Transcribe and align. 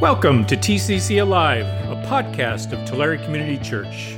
Welcome 0.00 0.46
to 0.46 0.56
TCC 0.56 1.20
Alive, 1.20 1.66
a 1.66 2.02
podcast 2.08 2.72
of 2.72 2.88
Tulare 2.88 3.18
Community 3.18 3.58
Church. 3.62 4.14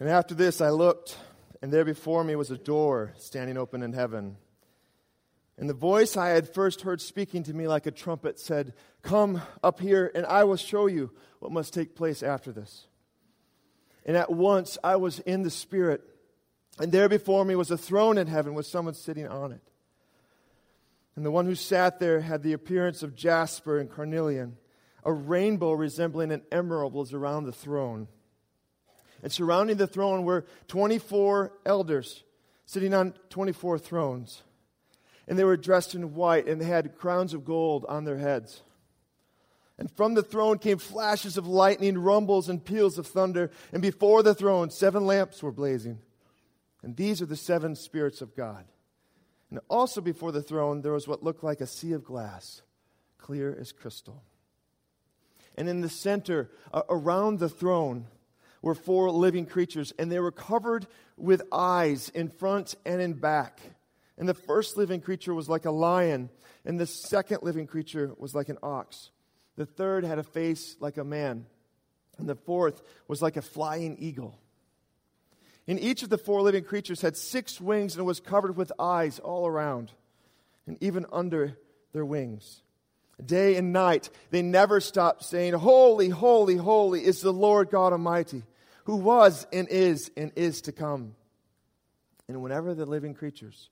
And 0.00 0.08
after 0.08 0.34
this, 0.34 0.62
I 0.62 0.70
looked, 0.70 1.18
and 1.60 1.70
there 1.70 1.84
before 1.84 2.24
me 2.24 2.34
was 2.34 2.50
a 2.50 2.56
door 2.56 3.12
standing 3.18 3.58
open 3.58 3.82
in 3.82 3.92
heaven. 3.92 4.38
And 5.58 5.68
the 5.68 5.74
voice 5.74 6.16
I 6.16 6.30
had 6.30 6.48
first 6.48 6.80
heard 6.80 7.02
speaking 7.02 7.42
to 7.42 7.52
me 7.52 7.68
like 7.68 7.84
a 7.84 7.90
trumpet 7.90 8.40
said, 8.40 8.72
Come 9.02 9.42
up 9.62 9.80
here, 9.80 10.10
and 10.14 10.24
I 10.24 10.44
will 10.44 10.56
show 10.56 10.86
you 10.86 11.10
what 11.40 11.52
must 11.52 11.74
take 11.74 11.94
place 11.94 12.22
after 12.22 12.52
this. 12.52 12.86
And 14.06 14.16
at 14.16 14.32
once 14.32 14.78
I 14.82 14.96
was 14.96 15.18
in 15.18 15.42
the 15.42 15.50
Spirit, 15.50 16.00
and 16.78 16.90
there 16.90 17.10
before 17.10 17.44
me 17.44 17.54
was 17.54 17.70
a 17.70 17.76
throne 17.76 18.16
in 18.16 18.28
heaven 18.28 18.54
with 18.54 18.64
someone 18.64 18.94
sitting 18.94 19.28
on 19.28 19.52
it. 19.52 19.71
And 21.16 21.26
the 21.26 21.30
one 21.30 21.46
who 21.46 21.54
sat 21.54 21.98
there 21.98 22.20
had 22.20 22.42
the 22.42 22.52
appearance 22.54 23.02
of 23.02 23.14
jasper 23.14 23.78
and 23.78 23.90
carnelian. 23.90 24.56
A 25.04 25.12
rainbow 25.12 25.72
resembling 25.72 26.30
an 26.32 26.42
emerald 26.50 26.94
was 26.94 27.12
around 27.12 27.44
the 27.44 27.52
throne. 27.52 28.08
And 29.22 29.30
surrounding 29.30 29.76
the 29.76 29.86
throne 29.86 30.24
were 30.24 30.46
24 30.68 31.52
elders 31.66 32.24
sitting 32.64 32.94
on 32.94 33.14
24 33.28 33.78
thrones. 33.78 34.42
And 35.28 35.38
they 35.38 35.44
were 35.44 35.56
dressed 35.56 35.94
in 35.94 36.14
white 36.14 36.46
and 36.46 36.60
they 36.60 36.66
had 36.66 36.96
crowns 36.96 37.34
of 37.34 37.44
gold 37.44 37.84
on 37.88 38.04
their 38.04 38.18
heads. 38.18 38.62
And 39.78 39.90
from 39.90 40.14
the 40.14 40.22
throne 40.22 40.58
came 40.58 40.78
flashes 40.78 41.36
of 41.36 41.46
lightning, 41.46 41.98
rumbles, 41.98 42.48
and 42.48 42.64
peals 42.64 42.98
of 42.98 43.06
thunder. 43.06 43.50
And 43.72 43.82
before 43.82 44.22
the 44.22 44.34
throne, 44.34 44.70
seven 44.70 45.06
lamps 45.06 45.42
were 45.42 45.52
blazing. 45.52 45.98
And 46.82 46.96
these 46.96 47.22
are 47.22 47.26
the 47.26 47.36
seven 47.36 47.74
spirits 47.74 48.20
of 48.20 48.36
God. 48.36 48.64
And 49.52 49.60
also 49.68 50.00
before 50.00 50.32
the 50.32 50.40
throne, 50.40 50.80
there 50.80 50.92
was 50.92 51.06
what 51.06 51.22
looked 51.22 51.44
like 51.44 51.60
a 51.60 51.66
sea 51.66 51.92
of 51.92 52.02
glass, 52.02 52.62
clear 53.18 53.54
as 53.60 53.70
crystal. 53.70 54.22
And 55.58 55.68
in 55.68 55.82
the 55.82 55.90
center, 55.90 56.50
uh, 56.72 56.84
around 56.88 57.38
the 57.38 57.50
throne, 57.50 58.06
were 58.62 58.74
four 58.74 59.10
living 59.10 59.44
creatures, 59.44 59.92
and 59.98 60.10
they 60.10 60.20
were 60.20 60.32
covered 60.32 60.86
with 61.18 61.42
eyes 61.52 62.08
in 62.14 62.30
front 62.30 62.76
and 62.86 63.02
in 63.02 63.12
back. 63.12 63.60
And 64.16 64.26
the 64.26 64.32
first 64.32 64.78
living 64.78 65.02
creature 65.02 65.34
was 65.34 65.50
like 65.50 65.66
a 65.66 65.70
lion, 65.70 66.30
and 66.64 66.80
the 66.80 66.86
second 66.86 67.40
living 67.42 67.66
creature 67.66 68.14
was 68.16 68.34
like 68.34 68.48
an 68.48 68.58
ox. 68.62 69.10
The 69.56 69.66
third 69.66 70.04
had 70.04 70.18
a 70.18 70.22
face 70.22 70.76
like 70.80 70.96
a 70.96 71.04
man, 71.04 71.44
and 72.16 72.26
the 72.26 72.36
fourth 72.36 72.80
was 73.06 73.20
like 73.20 73.36
a 73.36 73.42
flying 73.42 73.98
eagle. 73.98 74.40
And 75.68 75.78
each 75.78 76.02
of 76.02 76.08
the 76.08 76.18
four 76.18 76.42
living 76.42 76.64
creatures 76.64 77.00
had 77.02 77.16
six 77.16 77.60
wings 77.60 77.96
and 77.96 78.04
was 78.04 78.20
covered 78.20 78.56
with 78.56 78.72
eyes 78.78 79.18
all 79.18 79.46
around, 79.46 79.92
and 80.66 80.76
even 80.80 81.06
under 81.12 81.56
their 81.92 82.04
wings. 82.04 82.62
Day 83.24 83.56
and 83.56 83.72
night, 83.72 84.10
they 84.30 84.42
never 84.42 84.80
stopped 84.80 85.24
saying, 85.24 85.54
Holy, 85.54 86.08
holy, 86.08 86.56
holy 86.56 87.04
is 87.04 87.20
the 87.20 87.32
Lord 87.32 87.70
God 87.70 87.92
Almighty, 87.92 88.42
who 88.84 88.96
was 88.96 89.46
and 89.52 89.68
is 89.68 90.10
and 90.16 90.32
is 90.34 90.62
to 90.62 90.72
come. 90.72 91.14
And 92.26 92.42
whenever 92.42 92.74
the 92.74 92.86
living 92.86 93.14
creatures 93.14 93.68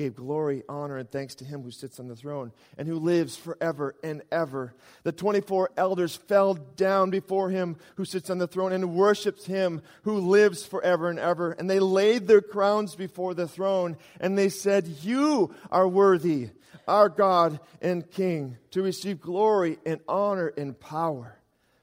gave 0.00 0.16
glory, 0.16 0.62
honor, 0.66 0.96
and 0.96 1.10
thanks 1.10 1.34
to 1.34 1.44
him 1.44 1.62
who 1.62 1.70
sits 1.70 2.00
on 2.00 2.08
the 2.08 2.16
throne 2.16 2.52
and 2.78 2.88
who 2.88 2.98
lives 2.98 3.36
forever 3.36 3.94
and 4.02 4.22
ever. 4.32 4.72
The 5.02 5.12
24 5.12 5.72
elders 5.76 6.16
fell 6.16 6.54
down 6.54 7.10
before 7.10 7.50
him 7.50 7.76
who 7.96 8.06
sits 8.06 8.30
on 8.30 8.38
the 8.38 8.46
throne 8.46 8.72
and 8.72 8.94
worshiped 8.94 9.44
him 9.44 9.82
who 10.04 10.20
lives 10.20 10.64
forever 10.64 11.10
and 11.10 11.18
ever. 11.18 11.52
And 11.52 11.68
they 11.68 11.80
laid 11.80 12.26
their 12.26 12.40
crowns 12.40 12.94
before 12.94 13.34
the 13.34 13.46
throne 13.46 13.98
and 14.20 14.38
they 14.38 14.48
said, 14.48 14.86
You 14.86 15.54
are 15.70 15.86
worthy, 15.86 16.48
our 16.88 17.10
God 17.10 17.60
and 17.82 18.10
King, 18.10 18.56
to 18.70 18.80
receive 18.80 19.20
glory 19.20 19.78
and 19.84 20.00
honor 20.08 20.48
and 20.56 20.80
power, 20.80 21.38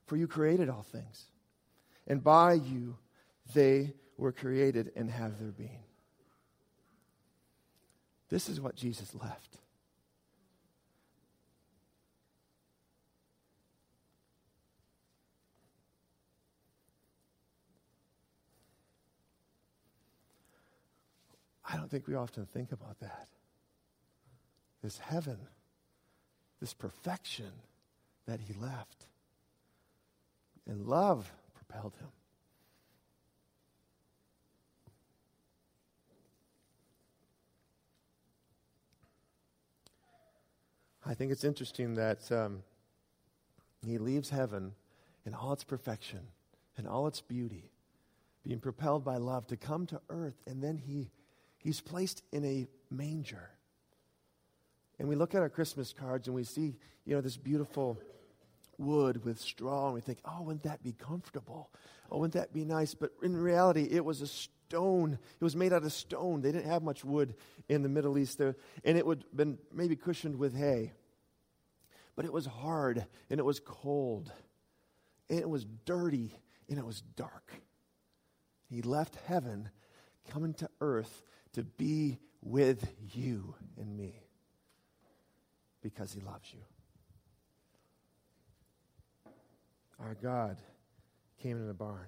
for 0.07 0.17
you 0.17 0.27
created 0.27 0.69
all 0.69 0.81
things. 0.81 1.27
And 2.07 2.23
by 2.23 2.53
you 2.53 2.97
they 3.53 3.93
were 4.17 4.31
created 4.31 4.91
and 4.95 5.11
have 5.11 5.37
their 5.37 5.51
being. 5.51 5.83
This 8.29 8.49
is 8.49 8.59
what 8.59 8.75
Jesus 8.75 9.13
left. 9.15 9.57
I 21.69 21.75
don't 21.75 21.89
think 21.89 22.07
we 22.07 22.15
often 22.15 22.45
think 22.45 22.71
about 22.71 22.99
that. 23.01 23.27
This 24.81 24.97
heaven, 24.99 25.37
this 26.61 26.73
perfection 26.73 27.51
that 28.25 28.39
he 28.39 28.53
left. 28.53 29.07
And 30.65 30.85
love 30.85 31.31
propelled 31.53 31.95
him. 31.99 32.07
I 41.07 41.13
think 41.13 41.31
it's 41.31 41.45
interesting 41.45 41.95
that 41.95 42.29
um, 42.33 42.63
he 43.85 43.97
leaves 43.97 44.29
heaven 44.29 44.73
in 45.25 45.33
all 45.33 45.53
its 45.53 45.63
perfection 45.63 46.19
and 46.75 46.85
all 46.85 47.07
its 47.07 47.21
beauty, 47.21 47.71
being 48.43 48.59
propelled 48.59 49.05
by 49.05 49.15
love 49.15 49.47
to 49.47 49.55
come 49.55 49.85
to 49.87 50.01
earth, 50.09 50.35
and 50.45 50.61
then 50.61 50.77
he, 50.77 51.09
he's 51.59 51.79
placed 51.79 52.23
in 52.33 52.43
a 52.43 52.67
manger. 52.91 53.49
And 54.99 55.07
we 55.07 55.15
look 55.15 55.33
at 55.33 55.41
our 55.41 55.49
Christmas 55.49 55.93
cards 55.93 56.27
and 56.27 56.35
we 56.35 56.43
see, 56.43 56.75
you 57.05 57.15
know, 57.15 57.21
this 57.21 57.37
beautiful 57.37 57.97
wood 58.77 59.23
with 59.23 59.39
straw, 59.39 59.85
and 59.85 59.93
we 59.93 60.01
think, 60.01 60.19
oh, 60.25 60.41
wouldn't 60.41 60.63
that 60.63 60.83
be 60.83 60.91
comfortable? 60.91 61.69
Oh, 62.11 62.17
wouldn't 62.17 62.33
that 62.33 62.53
be 62.53 62.65
nice? 62.65 62.93
But 62.93 63.11
in 63.23 63.37
reality, 63.37 63.87
it 63.89 64.03
was 64.03 64.21
a 64.21 64.27
stone. 64.67 65.17
It 65.39 65.43
was 65.43 65.55
made 65.55 65.73
out 65.73 65.83
of 65.83 65.93
stone. 65.93 66.41
They 66.41 66.51
didn't 66.51 66.69
have 66.69 66.83
much 66.83 67.03
wood 67.05 67.35
in 67.69 67.83
the 67.83 67.89
Middle 67.89 68.17
East 68.17 68.37
there, 68.37 68.55
and 68.83 68.97
it 68.97 69.05
would 69.05 69.23
have 69.23 69.37
been 69.37 69.57
maybe 69.73 69.95
cushioned 69.95 70.37
with 70.37 70.55
hay. 70.55 70.93
But 72.15 72.25
it 72.25 72.33
was 72.33 72.45
hard, 72.45 73.05
and 73.29 73.39
it 73.39 73.43
was 73.43 73.59
cold, 73.59 74.31
and 75.29 75.39
it 75.39 75.49
was 75.49 75.65
dirty, 75.85 76.33
and 76.69 76.77
it 76.77 76.85
was 76.85 77.01
dark. 77.15 77.53
He 78.69 78.81
left 78.81 79.15
heaven, 79.27 79.69
coming 80.29 80.53
to 80.55 80.69
earth 80.81 81.23
to 81.53 81.63
be 81.63 82.17
with 82.41 82.87
you 83.13 83.55
and 83.77 83.95
me 83.95 84.13
because 85.81 86.11
he 86.11 86.19
loves 86.19 86.51
you. 86.53 86.59
Our 89.99 90.15
God 90.15 90.57
came 91.41 91.57
in 91.57 91.69
a 91.69 91.73
barn. 91.73 92.07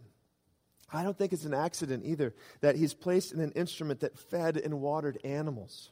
I 0.92 1.04
don't 1.04 1.18
think 1.18 1.34
it's 1.34 1.46
an 1.46 1.54
accident 1.54 2.04
either 2.06 2.34
that 2.62 2.76
he's 2.76 2.94
placed 2.94 3.32
in 3.32 3.40
an 3.40 3.52
instrument 3.52 4.00
that 4.00 4.18
fed 4.18 4.58
and 4.58 4.82
watered 4.82 5.20
animals. 5.24 5.92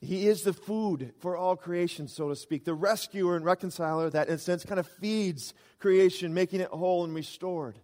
He 0.00 0.28
is 0.28 0.42
the 0.42 0.52
food 0.52 1.12
for 1.18 1.36
all 1.36 1.56
creation, 1.56 2.06
so 2.06 2.28
to 2.28 2.36
speak, 2.36 2.64
the 2.64 2.74
rescuer 2.74 3.36
and 3.36 3.44
reconciler 3.44 4.10
that, 4.10 4.28
in 4.28 4.34
a 4.34 4.38
sense, 4.38 4.64
kind 4.64 4.78
of 4.78 4.86
feeds 4.86 5.54
creation, 5.80 6.32
making 6.34 6.60
it 6.60 6.68
whole 6.68 7.04
and 7.04 7.14
restored. 7.14 7.78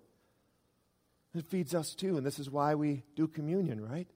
It 1.34 1.47
feeds 1.47 1.75
us 1.75 1.94
too, 1.94 2.16
and 2.16 2.25
this 2.25 2.38
is 2.38 2.48
why 2.48 2.76
we 2.76 3.02
do 3.16 3.26
communion, 3.26 3.81
right? 3.81 4.08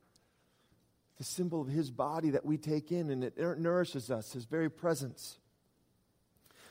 The 1.17 1.25
symbol 1.25 1.61
of 1.61 1.67
his 1.67 1.91
body 1.91 2.31
that 2.31 2.45
we 2.45 2.57
take 2.57 2.93
in, 2.93 3.11
and 3.11 3.25
it 3.25 3.37
nourishes 3.59 4.09
us, 4.09 4.33
his 4.33 4.45
very 4.45 4.71
presence. 4.71 5.41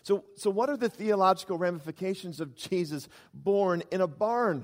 So, 0.08 0.24
so, 0.38 0.50
what 0.50 0.70
are 0.70 0.78
the 0.78 0.88
theological 0.88 1.58
ramifications 1.58 2.40
of 2.40 2.56
Jesus 2.56 3.10
born 3.34 3.84
in 3.92 4.00
a 4.00 4.08
barn? 4.08 4.64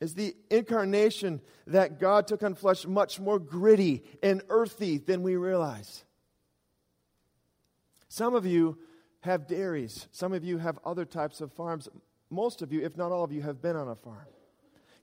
Is 0.00 0.14
the 0.14 0.36
incarnation 0.48 1.40
that 1.66 1.98
God 1.98 2.28
took 2.28 2.44
on 2.44 2.54
flesh 2.54 2.86
much 2.86 3.18
more 3.18 3.40
gritty 3.40 4.04
and 4.22 4.42
earthy 4.48 4.98
than 4.98 5.24
we 5.24 5.34
realize? 5.34 6.04
Some 8.08 8.36
of 8.36 8.46
you 8.46 8.78
have 9.22 9.48
dairies, 9.48 10.06
some 10.12 10.32
of 10.32 10.44
you 10.44 10.58
have 10.58 10.78
other 10.84 11.04
types 11.04 11.40
of 11.40 11.52
farms. 11.52 11.88
Most 12.30 12.62
of 12.62 12.72
you, 12.72 12.84
if 12.84 12.96
not 12.96 13.10
all 13.10 13.24
of 13.24 13.32
you, 13.32 13.42
have 13.42 13.60
been 13.60 13.74
on 13.74 13.88
a 13.88 13.96
farm. 13.96 14.28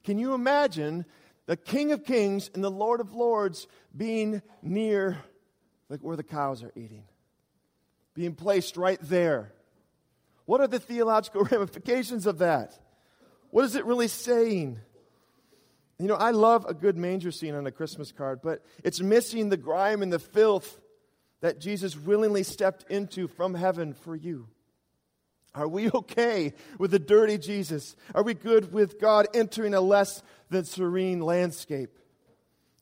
Can 0.05 0.17
you 0.17 0.33
imagine 0.33 1.03
the 1.45 1.57
King 1.57 1.91
of 1.91 2.05
Kings 2.05 2.49
and 2.53 2.63
the 2.63 2.71
Lord 2.71 3.01
of 3.01 3.13
Lords 3.13 3.67
being 3.97 4.41
near 4.61 5.17
like 5.89 5.99
where 5.99 6.15
the 6.15 6.23
cows 6.23 6.63
are 6.63 6.71
eating? 6.73 7.03
Being 8.17 8.33
placed 8.33 8.77
right 8.77 8.99
there. 9.03 9.53
What 10.45 10.59
are 10.59 10.67
the 10.67 10.79
theological 10.79 11.43
ramifications 11.51 12.25
of 12.25 12.39
that? 12.39 12.77
What 13.51 13.63
is 13.63 13.75
it 13.75 13.85
really 13.85 14.07
saying? 14.07 14.79
You 15.99 16.07
know, 16.07 16.15
I 16.15 16.31
love 16.31 16.65
a 16.67 16.73
good 16.73 16.97
manger 16.97 17.31
scene 17.31 17.53
on 17.53 17.67
a 17.67 17.71
Christmas 17.71 18.11
card, 18.11 18.39
but 18.41 18.65
it's 18.83 18.99
missing 18.99 19.49
the 19.49 19.57
grime 19.57 20.01
and 20.01 20.11
the 20.11 20.17
filth 20.17 20.79
that 21.41 21.59
Jesus 21.59 21.95
willingly 21.95 22.41
stepped 22.41 22.89
into 22.89 23.27
from 23.27 23.53
heaven 23.53 23.93
for 23.93 24.15
you. 24.15 24.47
Are 25.53 25.67
we 25.67 25.91
okay 25.93 26.53
with 26.79 26.89
the 26.89 26.99
dirty 26.99 27.37
Jesus? 27.37 27.95
Are 28.15 28.23
we 28.23 28.33
good 28.33 28.73
with 28.73 28.99
God 28.99 29.27
entering 29.35 29.75
a 29.75 29.81
less 29.81 30.23
than 30.49 30.65
serene 30.65 31.21
landscape? 31.21 31.95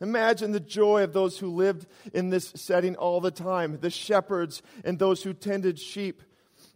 Imagine 0.01 0.51
the 0.51 0.59
joy 0.59 1.03
of 1.03 1.13
those 1.13 1.37
who 1.37 1.49
lived 1.49 1.87
in 2.13 2.29
this 2.29 2.51
setting 2.55 2.95
all 2.95 3.21
the 3.21 3.31
time, 3.31 3.79
the 3.79 3.89
shepherds 3.89 4.61
and 4.83 4.99
those 4.99 5.23
who 5.23 5.33
tended 5.33 5.79
sheep. 5.79 6.21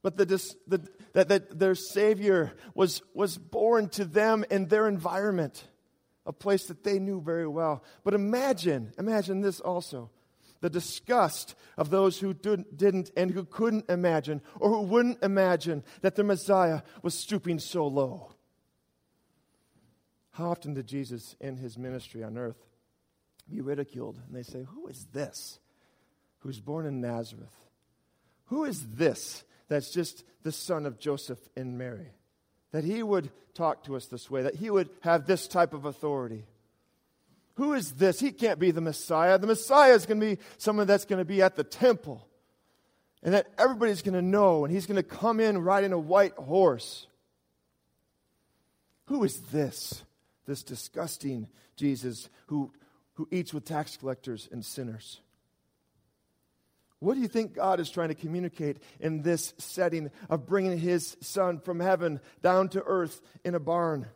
But 0.01 0.15
the, 0.15 0.25
the, 0.25 0.87
that, 1.13 1.27
that 1.27 1.59
their 1.59 1.75
Savior 1.75 2.53
was, 2.73 3.01
was 3.13 3.37
born 3.37 3.89
to 3.89 4.05
them 4.05 4.45
in 4.49 4.67
their 4.67 4.87
environment, 4.87 5.67
a 6.25 6.31
place 6.31 6.67
that 6.67 6.83
they 6.83 6.99
knew 6.99 7.19
very 7.19 7.47
well. 7.47 7.83
But 8.05 8.13
imagine, 8.13 8.93
imagine 8.97 9.41
this 9.41 9.59
also 9.59 10.09
the 10.61 10.69
disgust 10.69 11.55
of 11.77 11.89
those 11.89 12.19
who 12.19 12.33
didn't 12.33 13.11
and 13.15 13.31
who 13.31 13.45
couldn't 13.45 13.89
imagine 13.89 14.41
or 14.59 14.69
who 14.69 14.81
wouldn't 14.81 15.23
imagine 15.23 15.83
that 16.01 16.15
the 16.15 16.23
Messiah 16.23 16.81
was 17.01 17.13
stooping 17.13 17.59
so 17.59 17.87
low. 17.87 18.31
How 20.31 20.51
often 20.51 20.73
did 20.73 20.87
Jesus 20.87 21.35
in 21.39 21.57
his 21.57 21.77
ministry 21.77 22.23
on 22.23 22.37
earth 22.37 22.57
be 23.49 23.61
ridiculed? 23.61 24.19
And 24.27 24.35
they 24.35 24.43
say, 24.43 24.65
Who 24.73 24.87
is 24.87 25.05
this 25.13 25.59
who's 26.39 26.59
born 26.59 26.85
in 26.85 27.01
Nazareth? 27.01 27.55
Who 28.45 28.65
is 28.65 28.95
this 28.95 29.43
that's 29.67 29.91
just 29.91 30.23
the 30.43 30.51
son 30.51 30.85
of 30.85 30.99
Joseph 30.99 31.39
and 31.55 31.77
Mary? 31.77 32.13
That 32.71 32.83
he 32.83 33.03
would 33.03 33.31
talk 33.53 33.83
to 33.85 33.95
us 33.95 34.05
this 34.05 34.29
way, 34.29 34.43
that 34.43 34.55
he 34.55 34.69
would 34.69 34.89
have 35.01 35.25
this 35.25 35.47
type 35.47 35.73
of 35.73 35.85
authority. 35.85 36.45
Who 37.55 37.73
is 37.73 37.91
this? 37.93 38.19
He 38.19 38.31
can't 38.31 38.59
be 38.59 38.71
the 38.71 38.81
Messiah. 38.81 39.37
The 39.37 39.47
Messiah 39.47 39.93
is 39.93 40.05
going 40.05 40.19
to 40.19 40.25
be 40.25 40.41
someone 40.57 40.87
that's 40.87 41.05
going 41.05 41.19
to 41.19 41.25
be 41.25 41.41
at 41.41 41.57
the 41.57 41.63
temple 41.63 42.25
and 43.21 43.33
that 43.33 43.47
everybody's 43.57 44.01
going 44.01 44.13
to 44.13 44.21
know, 44.21 44.63
and 44.63 44.73
he's 44.73 44.85
going 44.85 44.95
to 44.95 45.03
come 45.03 45.39
in 45.39 45.57
riding 45.57 45.91
a 45.91 45.99
white 45.99 46.35
horse. 46.35 47.05
Who 49.07 49.23
is 49.23 49.39
this? 49.51 50.03
This 50.45 50.63
disgusting 50.63 51.47
Jesus 51.75 52.29
who, 52.47 52.71
who 53.19 53.27
eats 53.31 53.53
with 53.53 53.65
tax 53.65 53.97
collectors 53.97 54.47
and 54.49 54.63
sinners. 54.63 55.19
What 56.99 57.15
do 57.15 57.19
you 57.19 57.27
think 57.27 57.53
God 57.53 57.81
is 57.81 57.89
trying 57.89 58.07
to 58.07 58.15
communicate 58.15 58.77
in 59.01 59.23
this 59.23 59.53
setting 59.57 60.09
of 60.29 60.45
bringing 60.45 60.79
his 60.79 61.17
son 61.19 61.59
from 61.59 61.81
heaven 61.81 62.21
down 62.41 62.69
to 62.69 62.83
earth 62.85 63.19
in 63.43 63.55
a 63.55 63.59
barn? 63.59 64.07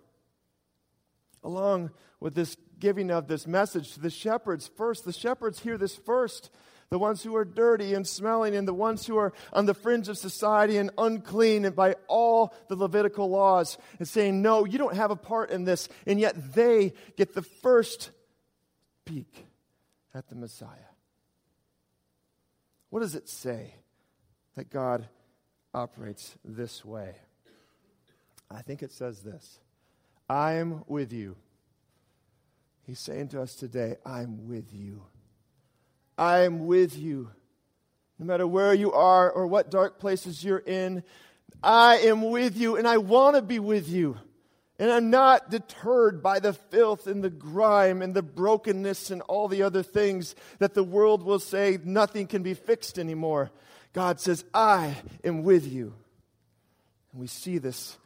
Along 1.43 1.91
with 2.21 2.33
this 2.33 2.55
giving 2.79 3.11
of 3.11 3.27
this 3.27 3.45
message 3.45 3.93
to 3.95 3.99
the 3.99 4.09
shepherds 4.09 4.69
first. 4.77 5.03
The 5.03 5.11
shepherds 5.11 5.59
hear 5.59 5.77
this 5.77 5.97
first. 5.97 6.49
The 6.89 6.97
ones 6.97 7.23
who 7.23 7.35
are 7.35 7.43
dirty 7.43 7.93
and 7.93 8.07
smelling, 8.07 8.55
and 8.55 8.65
the 8.65 8.73
ones 8.73 9.05
who 9.05 9.17
are 9.17 9.33
on 9.51 9.65
the 9.65 9.73
fringe 9.73 10.07
of 10.07 10.17
society 10.17 10.77
and 10.77 10.91
unclean 10.97 11.65
and 11.65 11.75
by 11.75 11.95
all 12.07 12.55
the 12.69 12.77
Levitical 12.77 13.29
laws, 13.29 13.77
and 13.99 14.07
saying, 14.07 14.41
No, 14.41 14.63
you 14.63 14.77
don't 14.77 14.95
have 14.95 15.11
a 15.11 15.17
part 15.17 15.49
in 15.49 15.65
this. 15.65 15.89
And 16.05 16.21
yet 16.21 16.53
they 16.53 16.93
get 17.17 17.33
the 17.33 17.41
first 17.41 18.11
peek 19.05 19.47
at 20.13 20.27
the 20.27 20.35
Messiah. 20.35 20.91
What 22.89 22.99
does 22.99 23.15
it 23.15 23.27
say 23.27 23.75
that 24.55 24.69
God 24.69 25.07
operates 25.73 26.35
this 26.45 26.85
way? 26.85 27.15
I 28.51 28.61
think 28.61 28.83
it 28.83 28.91
says 28.91 29.21
this 29.21 29.59
I 30.29 30.53
am 30.53 30.83
with 30.87 31.11
you 31.11 31.35
He's 32.85 32.99
saying 32.99 33.29
to 33.29 33.41
us 33.41 33.55
today, 33.55 33.95
I'm 34.05 34.47
with 34.47 34.73
you. 34.73 35.03
I'm 36.17 36.65
with 36.65 36.97
you. 36.97 37.29
No 38.19 38.25
matter 38.25 38.45
where 38.45 38.73
you 38.73 38.91
are 38.91 39.31
or 39.31 39.47
what 39.47 39.71
dark 39.71 39.99
places 39.99 40.43
you're 40.43 40.59
in, 40.59 41.03
I 41.63 41.97
am 41.99 42.29
with 42.29 42.57
you 42.57 42.75
and 42.75 42.87
I 42.87 42.97
want 42.97 43.35
to 43.35 43.41
be 43.41 43.59
with 43.59 43.87
you. 43.87 44.17
And 44.83 44.91
I'm 44.91 45.09
not 45.09 45.49
deterred 45.49 46.21
by 46.21 46.41
the 46.41 46.51
filth 46.51 47.07
and 47.07 47.23
the 47.23 47.29
grime 47.29 48.01
and 48.01 48.13
the 48.13 48.21
brokenness 48.21 49.11
and 49.11 49.21
all 49.21 49.47
the 49.47 49.63
other 49.63 49.81
things 49.81 50.35
that 50.59 50.73
the 50.73 50.83
world 50.83 51.23
will 51.23 51.39
say 51.39 51.79
nothing 51.85 52.27
can 52.27 52.43
be 52.43 52.53
fixed 52.53 52.99
anymore. 52.99 53.49
God 53.93 54.19
says, 54.19 54.43
I 54.53 54.97
am 55.23 55.43
with 55.43 55.71
you. 55.71 55.93
And 57.13 57.21
we 57.21 57.27
see 57.27 57.59
this 57.59 57.97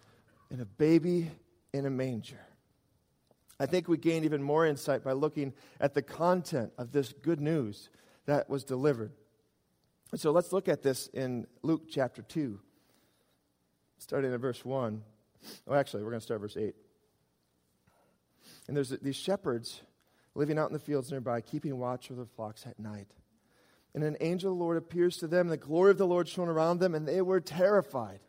in 0.52 0.62
a 0.62 0.66
baby 0.66 1.32
in 1.74 1.88
a 1.88 1.90
manger. 1.90 2.46
I 3.60 3.66
think 3.66 3.88
we 3.88 3.98
gain 3.98 4.24
even 4.24 4.44
more 4.44 4.64
insight 4.64 5.04
by 5.04 5.14
looking 5.14 5.56
at 5.80 5.96
the 5.96 6.04
content 6.04 6.74
of 6.78 6.92
this 6.92 7.12
good 7.12 7.42
news 7.42 7.90
that 8.28 8.52
was 8.52 8.64
delivered. 8.64 9.14
And 10.12 10.22
So 10.22 10.30
let's 10.30 10.54
look 10.54 10.68
at 10.68 10.84
this 10.84 11.08
in 11.08 11.48
Luke 11.64 11.86
chapter 11.90 12.22
2, 12.22 12.60
starting 13.98 14.32
at 14.32 14.40
verse 14.40 14.64
1. 14.64 15.02
Oh, 15.68 15.74
actually, 15.74 16.04
we're 16.04 16.12
going 16.12 16.20
to 16.20 16.26
start 16.26 16.42
verse 16.42 16.58
8. 16.58 16.74
And 18.68 18.76
there's 18.76 18.90
these 18.90 19.16
shepherds 19.16 19.82
living 20.36 20.60
out 20.60 20.70
in 20.70 20.74
the 20.74 20.80
fields 20.80 21.12
nearby, 21.12 21.42
keeping 21.42 21.78
watch 21.78 22.12
over 22.12 22.22
the 22.22 22.30
flocks 22.36 22.66
at 22.66 22.80
night. 22.80 23.12
And 23.96 24.04
an 24.04 24.18
angel 24.22 24.52
of 24.52 24.58
the 24.58 24.64
Lord 24.64 24.78
appears 24.78 25.18
to 25.18 25.28
them, 25.28 25.48
and 25.48 25.52
the 25.52 25.58
glory 25.58 25.92
of 25.92 25.98
the 25.98 26.06
Lord 26.06 26.28
shone 26.28 26.50
around 26.50 26.80
them, 26.80 26.94
and 26.94 27.08
they 27.08 27.22
were 27.22 27.40
terrified. 27.40 28.20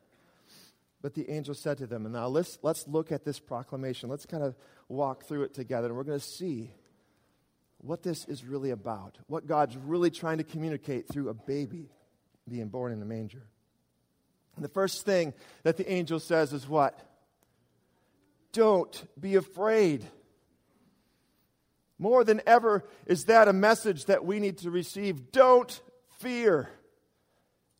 But 1.02 1.14
the 1.14 1.30
angel 1.30 1.54
said 1.54 1.78
to 1.78 1.86
them, 1.86 2.06
and 2.06 2.14
now 2.14 2.26
let's, 2.28 2.58
let's 2.62 2.88
look 2.88 3.12
at 3.12 3.24
this 3.24 3.38
proclamation. 3.38 4.08
Let's 4.08 4.26
kind 4.26 4.42
of 4.42 4.56
walk 4.88 5.24
through 5.24 5.42
it 5.42 5.54
together, 5.54 5.88
and 5.88 5.96
we're 5.96 6.04
going 6.04 6.18
to 6.18 6.24
see 6.24 6.72
what 7.78 8.02
this 8.02 8.24
is 8.26 8.44
really 8.44 8.70
about, 8.70 9.18
what 9.26 9.46
God's 9.46 9.76
really 9.76 10.10
trying 10.10 10.38
to 10.38 10.44
communicate 10.44 11.08
through 11.08 11.28
a 11.28 11.34
baby 11.34 11.90
being 12.48 12.68
born 12.68 12.92
in 12.92 13.02
a 13.02 13.04
manger. 13.04 13.42
And 14.58 14.64
the 14.64 14.68
first 14.68 15.06
thing 15.06 15.34
that 15.62 15.76
the 15.76 15.88
angel 15.88 16.18
says 16.18 16.52
is 16.52 16.68
what? 16.68 16.98
Don't 18.52 19.04
be 19.20 19.36
afraid. 19.36 20.04
More 21.96 22.24
than 22.24 22.42
ever, 22.44 22.84
is 23.06 23.26
that 23.26 23.46
a 23.46 23.52
message 23.52 24.06
that 24.06 24.24
we 24.24 24.40
need 24.40 24.58
to 24.58 24.72
receive? 24.72 25.30
Don't 25.30 25.80
fear 26.18 26.68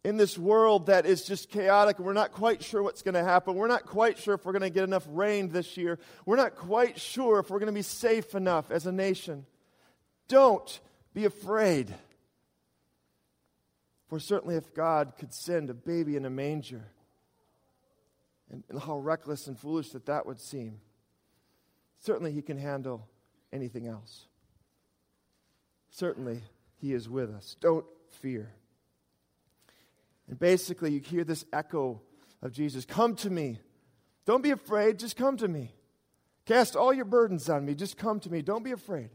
in 0.05 0.19
this 0.19 0.39
world 0.39 0.87
that 0.87 1.05
is 1.05 1.25
just 1.25 1.51
chaotic 1.51 1.99
we're 1.99 2.13
not 2.13 2.31
quite 2.31 2.63
sure 2.63 2.81
what's 2.81 3.03
going 3.03 3.15
to 3.15 3.25
happen. 3.25 3.57
We're 3.57 3.67
not 3.67 3.85
quite 3.85 4.17
sure 4.17 4.35
if 4.35 4.47
we're 4.47 4.53
going 4.53 4.63
to 4.63 4.71
get 4.71 4.85
enough 4.85 5.07
rain 5.11 5.49
this 5.49 5.77
year. 5.77 5.99
We're 6.27 6.37
not 6.37 6.55
quite 6.55 7.01
sure 7.01 7.41
if 7.41 7.51
we're 7.51 7.59
going 7.59 7.67
to 7.67 7.73
be 7.73 7.83
safe 7.83 8.37
enough 8.37 8.71
as 8.71 8.87
a 8.87 8.93
nation. 8.93 9.47
Don't 10.29 10.79
be 11.13 11.25
afraid. 11.25 11.93
For 14.09 14.19
certainly, 14.19 14.57
if 14.57 14.75
God 14.75 15.13
could 15.19 15.35
send 15.35 15.69
a 15.69 15.75
baby 15.75 16.17
in 16.17 16.25
a 16.25 16.31
manger, 16.31 16.85
and, 18.51 18.65
and 18.71 18.81
how 18.81 18.99
reckless 18.99 19.47
and 19.47 19.59
foolish 19.59 19.91
that 19.91 20.07
that 20.07 20.25
would 20.25 20.41
seem, 20.41 20.81
certainly 22.01 22.33
He 22.33 22.41
can 22.41 22.59
handle 22.59 23.07
anything 23.53 23.87
else. 23.87 24.27
Certainly, 25.91 26.41
He 26.81 26.95
is 26.95 27.09
with 27.09 27.31
us. 27.31 27.57
Don't 27.61 27.85
fear. 28.09 28.51
And 30.27 30.39
basically, 30.39 30.93
you 30.93 31.01
hear 31.01 31.25
this 31.25 31.45
echo 31.53 32.01
of 32.43 32.53
Jesus 32.53 32.85
Come 32.85 33.15
to 33.17 33.31
me. 33.31 33.61
Don't 34.25 34.43
be 34.43 34.51
afraid, 34.51 34.99
just 34.99 35.17
come 35.17 35.39
to 35.39 35.49
me. 35.49 35.73
Cast 36.45 36.77
all 36.77 36.93
your 36.93 37.05
burdens 37.05 37.49
on 37.51 37.65
me, 37.65 37.75
just 37.75 37.99
come 37.99 38.21
to 38.21 38.31
me. 38.31 38.41
Don't 38.41 38.63
be 38.63 38.73
afraid, 38.73 39.11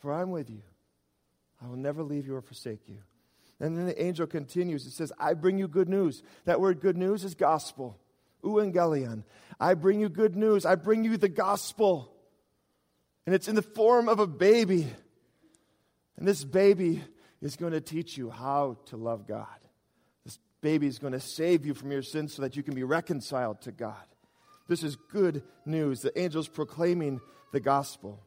for 0.00 0.12
I'm 0.12 0.30
with 0.30 0.50
you. 0.50 0.62
I 1.62 1.68
will 1.68 1.76
never 1.76 2.02
leave 2.02 2.26
you 2.26 2.34
or 2.34 2.42
forsake 2.42 2.88
you. 2.88 2.98
And 3.60 3.76
then 3.78 3.86
the 3.86 4.02
angel 4.02 4.26
continues. 4.26 4.86
It 4.86 4.92
says, 4.92 5.12
I 5.18 5.34
bring 5.34 5.58
you 5.58 5.68
good 5.68 5.88
news. 5.88 6.22
That 6.44 6.60
word 6.60 6.80
good 6.80 6.96
news 6.96 7.24
is 7.24 7.34
gospel. 7.34 7.98
Evangelion. 8.42 9.24
I 9.58 9.74
bring 9.74 10.00
you 10.00 10.08
good 10.08 10.36
news. 10.36 10.66
I 10.66 10.74
bring 10.74 11.04
you 11.04 11.16
the 11.16 11.28
gospel. 11.28 12.12
And 13.26 13.34
it's 13.34 13.48
in 13.48 13.54
the 13.54 13.62
form 13.62 14.08
of 14.08 14.18
a 14.18 14.26
baby. 14.26 14.86
And 16.16 16.28
this 16.28 16.44
baby 16.44 17.02
is 17.40 17.56
going 17.56 17.72
to 17.72 17.80
teach 17.80 18.16
you 18.16 18.30
how 18.30 18.78
to 18.86 18.96
love 18.96 19.26
God 19.26 19.46
This 20.24 20.38
baby 20.60 20.86
is 20.86 20.98
going 20.98 21.12
to 21.12 21.20
save 21.20 21.66
you 21.66 21.74
from 21.74 21.92
your 21.92 22.02
sins 22.02 22.32
so 22.32 22.42
that 22.42 22.56
you 22.56 22.62
can 22.62 22.74
be 22.74 22.84
reconciled 22.84 23.60
to 23.62 23.72
God. 23.72 24.06
This 24.66 24.82
is 24.82 24.96
good 24.96 25.42
news. 25.66 26.00
The 26.00 26.16
angel's 26.16 26.48
proclaiming 26.48 27.20
the 27.52 27.60
gospel. 27.60 28.20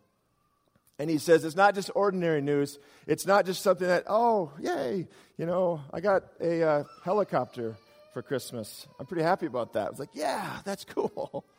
And 0.99 1.09
he 1.09 1.17
says 1.19 1.45
it's 1.45 1.55
not 1.55 1.75
just 1.75 1.91
ordinary 1.93 2.41
news. 2.41 2.79
It's 3.05 3.25
not 3.25 3.45
just 3.45 3.61
something 3.61 3.87
that, 3.87 4.05
oh, 4.07 4.51
yay, 4.59 5.07
you 5.37 5.45
know, 5.45 5.81
I 5.93 5.99
got 5.99 6.23
a 6.41 6.63
uh, 6.63 6.83
helicopter 7.03 7.77
for 8.13 8.21
Christmas. 8.21 8.87
I'm 8.99 9.05
pretty 9.05 9.23
happy 9.23 9.45
about 9.45 9.73
that. 9.73 9.87
I 9.87 9.89
was 9.91 9.99
like, 9.99 10.09
yeah, 10.13 10.59
that's 10.65 10.85
cool. 10.85 11.45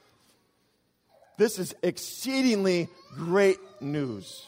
This 1.38 1.60
is 1.60 1.72
exceedingly 1.84 2.88
great 3.14 3.60
news, 3.80 4.44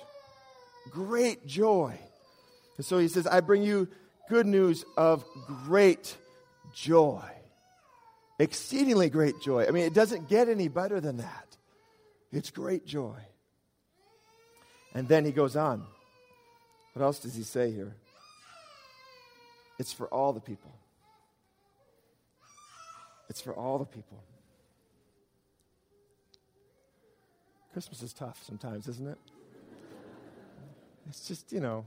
great 0.90 1.46
joy. 1.46 1.96
And 2.76 2.84
so 2.84 2.98
he 2.98 3.06
says, 3.06 3.28
I 3.28 3.38
bring 3.38 3.62
you 3.62 3.86
good 4.28 4.44
news 4.44 4.84
of 4.96 5.24
great 5.66 6.16
joy. 6.74 7.22
Exceedingly 8.40 9.08
great 9.08 9.40
joy. 9.40 9.66
I 9.68 9.70
mean, 9.70 9.84
it 9.84 9.94
doesn't 9.94 10.28
get 10.28 10.48
any 10.48 10.66
better 10.66 11.00
than 11.00 11.18
that. 11.18 11.56
It's 12.32 12.50
great 12.50 12.86
joy. 12.86 13.18
And 14.94 15.06
then 15.08 15.24
he 15.24 15.32
goes 15.32 15.56
on. 15.56 15.84
What 16.92 17.04
else 17.04 17.20
does 17.20 17.34
he 17.34 17.42
say 17.42 17.70
here? 17.70 17.94
It's 19.78 19.92
for 19.92 20.08
all 20.08 20.32
the 20.32 20.40
people. 20.40 20.72
It's 23.28 23.40
for 23.40 23.54
all 23.54 23.78
the 23.78 23.84
people. 23.84 24.22
Christmas 27.72 28.02
is 28.02 28.12
tough 28.12 28.42
sometimes, 28.44 28.88
isn't 28.88 29.08
it? 29.08 29.18
It's 31.08 31.26
just, 31.28 31.52
you 31.52 31.60
know, 31.60 31.84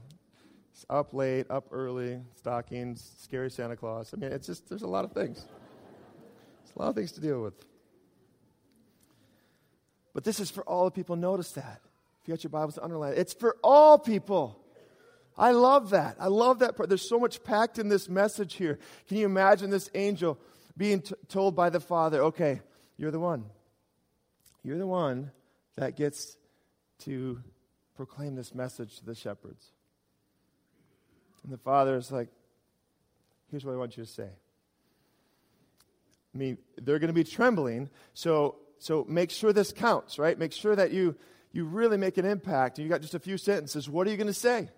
it's 0.72 0.86
up 0.88 1.12
late, 1.12 1.46
up 1.50 1.66
early, 1.70 2.20
stockings, 2.36 3.12
scary 3.22 3.50
Santa 3.50 3.76
Claus. 3.76 4.12
I 4.14 4.16
mean, 4.16 4.32
it's 4.32 4.46
just, 4.46 4.68
there's 4.68 4.82
a 4.82 4.88
lot 4.88 5.04
of 5.04 5.12
things. 5.12 5.44
There's 6.64 6.76
a 6.76 6.78
lot 6.78 6.88
of 6.88 6.94
things 6.94 7.12
to 7.12 7.20
deal 7.20 7.42
with. 7.42 7.54
But 10.14 10.24
this 10.24 10.40
is 10.40 10.50
for 10.50 10.62
all 10.62 10.84
the 10.86 10.90
people. 10.90 11.16
Notice 11.16 11.52
that. 11.52 11.80
If 12.24 12.28
you 12.28 12.34
got 12.34 12.44
your 12.44 12.50
Bibles 12.52 12.78
underline 12.80 13.12
it, 13.12 13.18
it's 13.18 13.34
for 13.34 13.58
all 13.62 13.98
people. 13.98 14.58
I 15.36 15.50
love 15.50 15.90
that. 15.90 16.16
I 16.18 16.28
love 16.28 16.60
that 16.60 16.74
part. 16.74 16.88
There's 16.88 17.06
so 17.06 17.20
much 17.20 17.44
packed 17.44 17.78
in 17.78 17.90
this 17.90 18.08
message 18.08 18.54
here. 18.54 18.78
Can 19.08 19.18
you 19.18 19.26
imagine 19.26 19.68
this 19.68 19.90
angel 19.94 20.38
being 20.74 21.02
t- 21.02 21.14
told 21.28 21.54
by 21.54 21.68
the 21.68 21.80
Father, 21.80 22.22
okay, 22.22 22.62
you're 22.96 23.10
the 23.10 23.20
one. 23.20 23.44
You're 24.62 24.78
the 24.78 24.86
one 24.86 25.32
that 25.76 25.96
gets 25.96 26.38
to 27.00 27.42
proclaim 27.94 28.36
this 28.36 28.54
message 28.54 28.96
to 29.00 29.04
the 29.04 29.14
shepherds. 29.14 29.72
And 31.42 31.52
the 31.52 31.58
Father 31.58 31.94
is 31.96 32.10
like, 32.10 32.30
here's 33.50 33.66
what 33.66 33.72
I 33.72 33.76
want 33.76 33.98
you 33.98 34.04
to 34.04 34.10
say. 34.10 34.30
I 36.34 36.38
mean, 36.38 36.56
they're 36.80 36.98
going 36.98 37.08
to 37.08 37.12
be 37.12 37.22
trembling, 37.22 37.90
so, 38.14 38.56
so 38.78 39.04
make 39.06 39.30
sure 39.30 39.52
this 39.52 39.72
counts, 39.72 40.18
right? 40.18 40.38
Make 40.38 40.52
sure 40.52 40.74
that 40.74 40.90
you, 40.90 41.16
you 41.54 41.64
really 41.64 41.96
make 41.96 42.18
an 42.18 42.26
impact. 42.26 42.78
And 42.78 42.84
you 42.84 42.90
got 42.90 43.00
just 43.00 43.14
a 43.14 43.20
few 43.20 43.38
sentences. 43.38 43.88
What 43.88 44.06
are 44.06 44.10
you 44.10 44.16
going 44.16 44.26
to 44.26 44.34
say? 44.34 44.68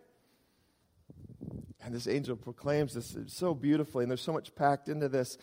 And 1.82 1.94
this 1.94 2.06
angel 2.06 2.36
proclaims 2.36 2.94
this 2.94 3.16
so 3.28 3.54
beautifully, 3.54 4.04
and 4.04 4.10
there's 4.10 4.20
so 4.20 4.32
much 4.32 4.54
packed 4.54 4.88
into 4.88 5.08
this. 5.08 5.38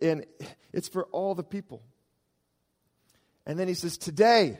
And 0.00 0.24
it's 0.72 0.88
for 0.88 1.04
all 1.06 1.34
the 1.34 1.42
people. 1.42 1.82
And 3.46 3.58
then 3.58 3.66
he 3.66 3.74
says, 3.74 3.98
Today. 3.98 4.58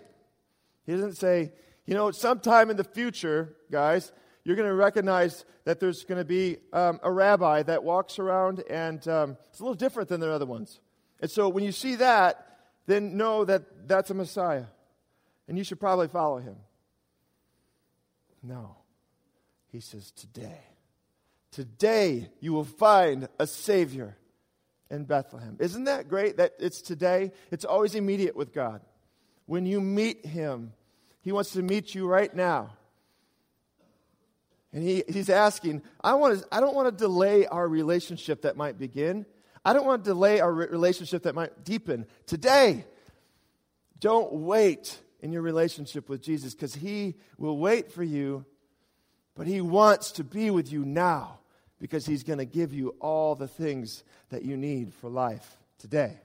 He 0.87 0.93
doesn't 0.93 1.19
say, 1.19 1.53
you 1.87 1.95
know, 1.95 2.11
sometime 2.11 2.71
in 2.71 2.77
the 2.77 2.85
future, 2.85 3.55
guys, 3.71 4.11
you're 4.43 4.57
going 4.57 4.69
to 4.69 4.75
recognize 4.75 5.45
that 5.65 5.79
there's 5.79 6.03
going 6.05 6.19
to 6.19 6.25
be 6.25 6.57
um, 6.73 6.99
a 7.05 7.13
rabbi 7.13 7.63
that 7.63 7.85
walks 7.85 8.19
around 8.19 8.65
and 8.69 9.07
um, 9.07 9.37
it's 9.51 9.61
a 9.61 9.63
little 9.63 9.77
different 9.77 10.09
than 10.09 10.21
the 10.21 10.33
other 10.33 10.47
ones. 10.47 10.81
And 11.21 11.31
so 11.31 11.49
when 11.49 11.63
you 11.63 11.71
see 11.71 11.97
that, 11.97 12.59
then 12.87 13.17
know 13.17 13.45
that 13.45 13.87
that's 13.87 14.11
a 14.11 14.15
Messiah. 14.15 14.65
And 15.51 15.59
you 15.59 15.65
should 15.65 15.81
probably 15.81 16.07
follow 16.07 16.39
him. 16.39 16.55
No. 18.41 18.77
He 19.73 19.81
says, 19.81 20.13
Today. 20.13 20.61
Today 21.51 22.31
you 22.39 22.53
will 22.53 22.65
find 22.65 23.29
a 23.41 23.49
Savior 23.49 24.17
in 24.93 25.07
Bethlehem. 25.07 25.57
Isn't 25.59 25.85
that 25.85 26.09
great 26.09 26.37
that 26.37 26.53
it's 26.61 26.81
today? 26.81 27.33
It's 27.51 27.65
always 27.65 27.97
immediate 27.97 28.37
with 28.37 28.53
God. 28.53 28.81
When 29.47 29.67
you 29.67 29.81
meet 29.81 30.25
Him, 30.25 30.73
He 31.21 31.33
wants 31.33 31.51
to 31.55 31.63
meet 31.63 31.97
you 31.97 32.07
right 32.07 32.33
now. 32.33 32.71
And 34.73 34.85
he, 34.85 35.03
He's 35.09 35.29
asking, 35.29 35.83
I, 36.01 36.15
want 36.15 36.39
to, 36.39 36.47
I 36.53 36.61
don't 36.61 36.77
want 36.77 36.97
to 36.97 37.05
delay 37.05 37.47
our 37.47 37.67
relationship 37.67 38.43
that 38.43 38.57
might 38.57 38.79
begin. 38.79 39.27
I 39.65 39.73
don't 39.73 39.85
want 39.85 40.05
to 40.05 40.11
delay 40.11 40.39
our 40.39 40.53
relationship 40.53 41.25
that 41.25 41.35
might 41.35 41.65
deepen. 41.65 42.07
Today, 42.27 42.85
don't 43.99 44.33
wait 44.33 45.01
in 45.21 45.33
your 45.33 45.43
relationship 45.43 46.09
with 46.09 46.23
Jesus 46.23 46.55
because 46.55 46.75
He 46.75 47.15
will 47.39 47.59
wait 47.59 47.93
for 47.93 48.03
you, 48.03 48.45
but 49.35 49.47
He 49.47 49.61
wants 49.61 50.13
to 50.13 50.25
be 50.25 50.51
with 50.51 50.73
you 50.73 50.85
now 50.85 51.39
because 51.79 52.07
He's 52.07 52.25
going 52.25 52.39
to 52.39 52.45
give 52.45 52.73
you 52.73 52.95
all 53.01 53.35
the 53.35 53.49
things 53.49 54.03
that 54.31 54.45
you 54.45 54.57
need 54.57 54.93
for 54.95 55.09
life 55.09 55.57
today. 55.79 56.19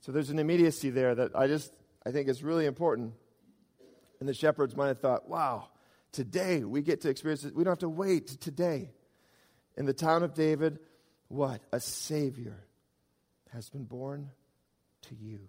So 0.00 0.12
there's 0.12 0.30
an 0.30 0.38
immediacy 0.38 0.90
there 0.90 1.14
that 1.14 1.36
I 1.36 1.46
just 1.46 1.72
I 2.04 2.10
think 2.10 2.28
is 2.28 2.42
really 2.42 2.66
important. 2.66 3.14
And 4.20 4.28
the 4.28 4.34
shepherds 4.34 4.76
might 4.76 4.88
have 4.88 5.00
thought, 5.00 5.28
wow, 5.28 5.68
today 6.12 6.64
we 6.64 6.82
get 6.82 7.00
to 7.02 7.08
experience 7.08 7.44
it. 7.44 7.54
We 7.54 7.64
don't 7.64 7.72
have 7.72 7.78
to 7.80 7.88
wait 7.88 8.28
today. 8.40 8.92
In 9.76 9.86
the 9.86 9.94
town 9.94 10.22
of 10.22 10.34
David, 10.34 10.78
what? 11.28 11.62
A 11.72 11.80
Savior 11.80 12.66
has 13.52 13.70
been 13.70 13.84
born 13.84 14.30
to 15.02 15.14
you. 15.14 15.48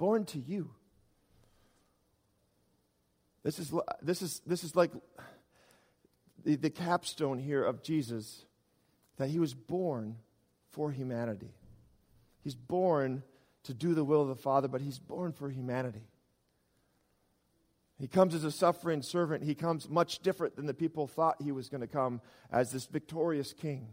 Born 0.00 0.24
to 0.24 0.38
you. 0.38 0.70
This 3.42 3.58
is, 3.58 3.70
this 4.00 4.22
is, 4.22 4.40
this 4.46 4.64
is 4.64 4.74
like 4.74 4.92
the, 6.42 6.56
the 6.56 6.70
capstone 6.70 7.38
here 7.38 7.62
of 7.62 7.82
Jesus 7.82 8.46
that 9.18 9.28
he 9.28 9.38
was 9.38 9.52
born 9.52 10.16
for 10.70 10.90
humanity. 10.90 11.52
He's 12.42 12.54
born 12.54 13.22
to 13.64 13.74
do 13.74 13.92
the 13.92 14.02
will 14.02 14.22
of 14.22 14.28
the 14.28 14.36
Father, 14.36 14.68
but 14.68 14.80
he's 14.80 14.98
born 14.98 15.32
for 15.32 15.50
humanity. 15.50 16.08
He 17.98 18.08
comes 18.08 18.34
as 18.34 18.44
a 18.44 18.50
suffering 18.50 19.02
servant. 19.02 19.44
He 19.44 19.54
comes 19.54 19.86
much 19.86 20.20
different 20.20 20.56
than 20.56 20.64
the 20.64 20.72
people 20.72 21.08
thought 21.08 21.42
he 21.42 21.52
was 21.52 21.68
going 21.68 21.82
to 21.82 21.86
come 21.86 22.22
as 22.50 22.72
this 22.72 22.86
victorious 22.86 23.52
king. 23.52 23.88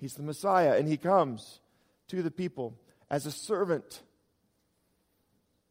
He's 0.00 0.14
the 0.14 0.22
Messiah, 0.22 0.78
and 0.78 0.88
he 0.88 0.96
comes 0.96 1.60
to 2.08 2.22
the 2.22 2.30
people 2.30 2.78
as 3.10 3.26
a 3.26 3.30
servant 3.30 4.00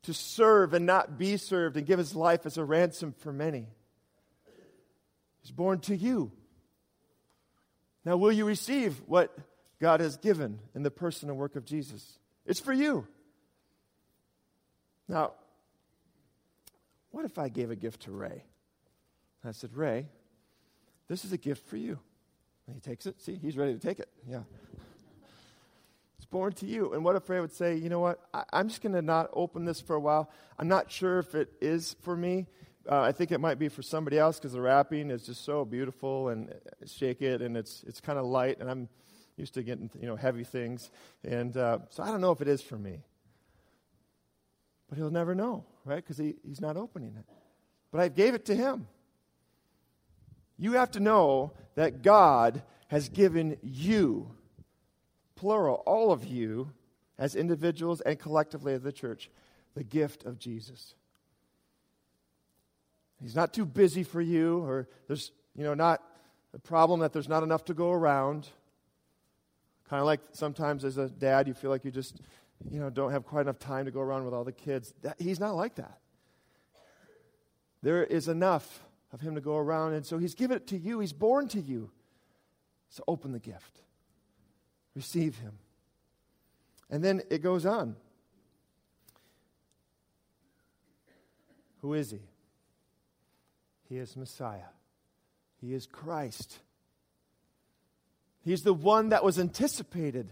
to 0.04 0.13
serve 0.13 0.74
and 0.74 0.86
not 0.86 1.18
be 1.18 1.38
served 1.38 1.77
and 1.77 1.86
give 1.86 2.00
his 2.00 2.16
life 2.16 2.46
as 2.46 2.58
a 2.58 2.63
ransom 2.63 3.13
for 3.20 3.34
many. 3.34 3.68
He's 5.42 5.51
born 5.51 5.80
to 5.82 5.96
you. 5.96 6.32
Now, 8.06 8.18
will 8.18 8.32
you 8.32 8.46
receive 8.46 9.01
what 9.06 9.38
God 9.80 10.00
has 10.00 10.18
given 10.18 10.60
in 10.74 10.84
the 10.84 10.92
person 10.92 11.30
and 11.30 11.38
work 11.38 11.56
of 11.56 11.66
Jesus? 11.66 12.20
It's 12.46 12.60
for 12.60 12.74
you. 12.74 13.08
Now, 15.08 15.34
what 17.12 17.25
if 17.25 17.38
I 17.38 17.50
gave 17.50 17.72
a 17.72 17.75
gift 17.75 18.04
to 18.04 18.12
Ray? 18.12 18.44
I 19.44 19.51
said, 19.51 19.74
Ray, 19.75 20.08
this 21.08 21.24
is 21.24 21.32
a 21.32 21.38
gift 21.38 21.68
for 21.68 21.77
you. 21.77 22.00
And 22.66 22.75
he 22.75 22.82
takes 22.82 23.06
it. 23.06 23.22
See, 23.22 23.36
he's 23.36 23.58
ready 23.58 23.74
to 23.74 23.80
take 23.80 24.00
it. 24.00 24.10
Yeah. 24.30 24.44
Born 26.29 26.51
to 26.53 26.65
you. 26.65 26.93
And 26.93 27.03
what 27.03 27.15
if 27.15 27.29
Ray 27.29 27.39
would 27.39 27.53
say, 27.53 27.75
you 27.75 27.89
know 27.89 28.00
what? 28.00 28.19
I, 28.34 28.43
am 28.53 28.67
just 28.67 28.81
going 28.81 28.93
to 28.93 29.01
not 29.01 29.29
open 29.34 29.65
this 29.65 29.79
for 29.79 29.96
a 29.96 30.00
while. 30.00 30.29
I'm 30.60 30.67
not 30.67 30.91
sure 30.91 31.19
if 31.19 31.36
it 31.36 31.53
is 31.62 31.96
for 32.01 32.17
me, 32.17 32.48
uh, 32.89 33.01
I 33.01 33.12
think 33.12 33.31
it 33.31 33.39
might 33.39 33.60
be 33.60 33.67
for 33.67 33.81
somebody 33.81 34.17
else 34.17 34.38
because 34.38 34.53
the 34.53 34.62
wrapping 34.62 35.12
is 35.12 35.25
just 35.25 35.43
so 35.43 35.65
beautiful 35.65 36.29
and 36.29 36.50
uh, 36.50 36.86
shake 36.86 37.22
it 37.22 37.41
and 37.41 37.57
it's 37.57 37.84
it's 37.86 38.00
kind 38.00 38.17
of 38.17 38.25
light 38.25 38.60
and 38.60 38.69
I'm 38.69 38.88
used 39.36 39.53
to 39.55 39.63
getting 39.63 39.89
you 40.00 40.07
know 40.07 40.15
heavy 40.15 40.46
things 40.46 40.89
and 41.24 41.55
uh, 41.57 41.79
so 41.89 42.03
I 42.03 42.07
don't 42.07 42.22
know 42.22 42.31
if 42.31 42.39
it 42.41 42.48
is 42.48 42.62
for 42.62 42.77
me. 42.77 43.03
But 44.88 44.98
he'll 44.98 45.12
never 45.12 45.36
know, 45.36 45.65
right? 45.84 45.98
Because 45.98 46.17
he, 46.17 46.36
he's 46.48 46.62
not 46.62 46.77
opening 46.77 47.15
it. 47.17 47.25
But 47.91 48.00
I 48.00 48.07
gave 48.07 48.34
it 48.34 48.46
to 48.46 48.55
him. 48.55 48.88
You 50.57 50.74
have 50.74 50.91
to 50.91 51.01
know 51.01 51.51
that 51.75 52.01
God 52.01 52.63
has 52.88 53.10
given 53.10 53.57
you, 53.62 54.31
plural, 55.38 55.84
all 55.86 56.12
of 56.12 56.25
you, 56.25 56.72
as 57.17 57.36
individuals 57.36 58.01
and 58.01 58.20
collectively 58.20 58.74
as 58.74 58.82
the 58.82 58.91
church, 58.91 59.29
the 59.74 59.84
gift 59.84 60.25
of 60.25 60.38
Jesus. 60.38 60.96
He's 63.22 63.36
not 63.36 63.53
too 63.53 63.65
busy 63.65 64.03
for 64.03 64.22
you, 64.22 64.60
or 64.60 64.88
there's, 65.08 65.32
you 65.56 65.63
know, 65.63 65.74
not 65.74 66.03
a 66.53 66.60
problem 66.60 67.00
that 67.00 67.13
there's 67.13 67.29
not 67.29 67.44
enough 67.44 67.65
to 67.65 67.74
go 67.74 67.91
around. 67.91 68.48
Kind 69.89 70.01
of 70.01 70.06
like 70.06 70.20
sometimes 70.34 70.84
as 70.84 70.98
a 70.98 71.10
dad, 71.10 71.48
you 71.48 71.53
feel 71.53 71.72
like 71.72 71.86
you 71.86 71.91
just, 71.91 72.22
you 72.70 72.79
know, 72.79 72.89
don't 72.89 73.12
have 73.12 73.25
quite 73.25 73.41
enough 73.41 73.60
time 73.60 73.86
to 73.86 73.91
go 73.91 74.01
around 74.01 74.25
with 74.25 74.34
all 74.34 74.44
the 74.44 74.51
kids. 74.51 74.94
That, 75.01 75.15
he's 75.20 75.39
not 75.39 75.56
like 75.56 75.75
that. 75.75 76.00
There 77.82 78.03
is 78.03 78.27
enough 78.27 78.84
of 79.13 79.22
him 79.22 79.36
to 79.36 79.41
go 79.41 79.56
around, 79.56 79.94
and 79.94 80.06
so 80.06 80.17
he's 80.17 80.36
given 80.36 80.58
it 80.58 80.67
to 80.67 80.77
you. 80.77 81.00
He's 81.00 81.13
born 81.13 81.48
to 81.50 81.60
you. 81.60 81.89
So 82.89 83.03
open 83.08 83.32
the 83.32 83.39
gift, 83.39 83.82
receive 84.98 85.38
him. 85.38 85.54
And 86.89 87.04
then 87.04 87.22
it 87.30 87.44
goes 87.44 87.66
on. 87.66 87.96
Who 91.82 91.94
is 91.94 92.12
he? 92.12 92.20
He 93.88 93.98
is 93.98 94.18
Messiah. 94.18 94.72
He 95.62 95.74
is 95.74 95.86
Christ. 95.86 96.58
He's 98.42 98.63
the 98.63 98.74
one 98.74 99.10
that 99.10 99.24
was 99.24 99.39
anticipated 99.39 100.32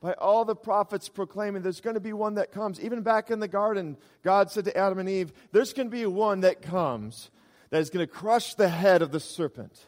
by 0.00 0.12
all 0.14 0.44
the 0.44 0.56
prophets 0.56 1.08
proclaiming 1.08 1.62
there's 1.62 1.80
going 1.80 1.94
to 1.94 2.00
be 2.00 2.12
one 2.12 2.34
that 2.34 2.52
comes. 2.52 2.80
Even 2.80 3.02
back 3.02 3.30
in 3.30 3.38
the 3.38 3.48
garden, 3.48 3.96
God 4.22 4.50
said 4.50 4.64
to 4.64 4.76
Adam 4.76 4.98
and 4.98 5.08
Eve, 5.08 5.32
There's 5.52 5.72
going 5.72 5.88
to 5.88 5.96
be 5.96 6.06
one 6.06 6.40
that 6.40 6.60
comes 6.60 7.30
that 7.70 7.80
is 7.80 7.90
going 7.90 8.06
to 8.06 8.12
crush 8.12 8.54
the 8.54 8.68
head 8.68 9.00
of 9.00 9.12
the 9.12 9.20
serpent. 9.20 9.86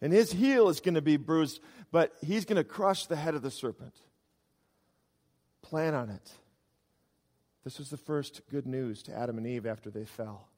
And 0.00 0.12
his 0.12 0.32
heel 0.32 0.68
is 0.68 0.80
going 0.80 0.94
to 0.94 1.02
be 1.02 1.16
bruised, 1.16 1.60
but 1.90 2.12
he's 2.24 2.44
going 2.44 2.56
to 2.56 2.64
crush 2.64 3.06
the 3.06 3.16
head 3.16 3.34
of 3.34 3.42
the 3.42 3.50
serpent. 3.50 3.94
Plan 5.62 5.94
on 5.94 6.10
it. 6.10 6.32
This 7.64 7.78
was 7.78 7.88
the 7.88 7.96
first 7.96 8.42
good 8.50 8.66
news 8.66 9.02
to 9.04 9.16
Adam 9.16 9.38
and 9.38 9.46
Eve 9.46 9.66
after 9.66 9.90
they 9.90 10.04
fell. 10.04 10.48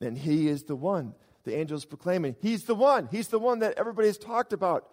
And 0.00 0.16
he 0.16 0.48
is 0.48 0.64
the 0.64 0.76
one 0.76 1.14
the 1.44 1.56
angel 1.56 1.76
is 1.76 1.84
proclaiming. 1.84 2.36
He's 2.40 2.64
the 2.64 2.74
one. 2.74 3.08
He's 3.10 3.28
the 3.28 3.38
one 3.38 3.60
that 3.60 3.78
everybody 3.78 4.08
has 4.08 4.18
talked 4.18 4.52
about 4.52 4.88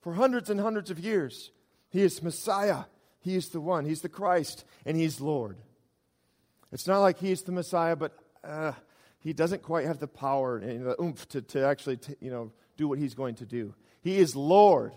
for 0.00 0.14
hundreds 0.14 0.50
and 0.50 0.60
hundreds 0.60 0.90
of 0.90 0.98
years. 0.98 1.50
He 1.90 2.02
is 2.02 2.22
Messiah. 2.22 2.84
He 3.20 3.36
is 3.36 3.50
the 3.50 3.60
one. 3.60 3.84
He's 3.84 4.00
the 4.00 4.08
Christ, 4.08 4.64
and 4.86 4.96
He's 4.96 5.20
Lord. 5.20 5.58
It's 6.72 6.86
not 6.86 7.00
like 7.00 7.18
He's 7.18 7.42
the 7.42 7.52
Messiah, 7.52 7.96
but 7.96 8.16
uh, 8.42 8.72
he 9.22 9.32
doesn't 9.32 9.62
quite 9.62 9.86
have 9.86 9.98
the 9.98 10.08
power 10.08 10.58
and 10.58 10.84
the 10.84 11.00
oomph 11.00 11.28
to, 11.28 11.42
to 11.42 11.64
actually 11.64 11.96
t- 11.96 12.16
you 12.20 12.30
know, 12.30 12.52
do 12.76 12.88
what 12.88 12.98
he's 12.98 13.14
going 13.14 13.36
to 13.36 13.46
do. 13.46 13.74
He 14.02 14.18
is 14.18 14.34
Lord. 14.34 14.92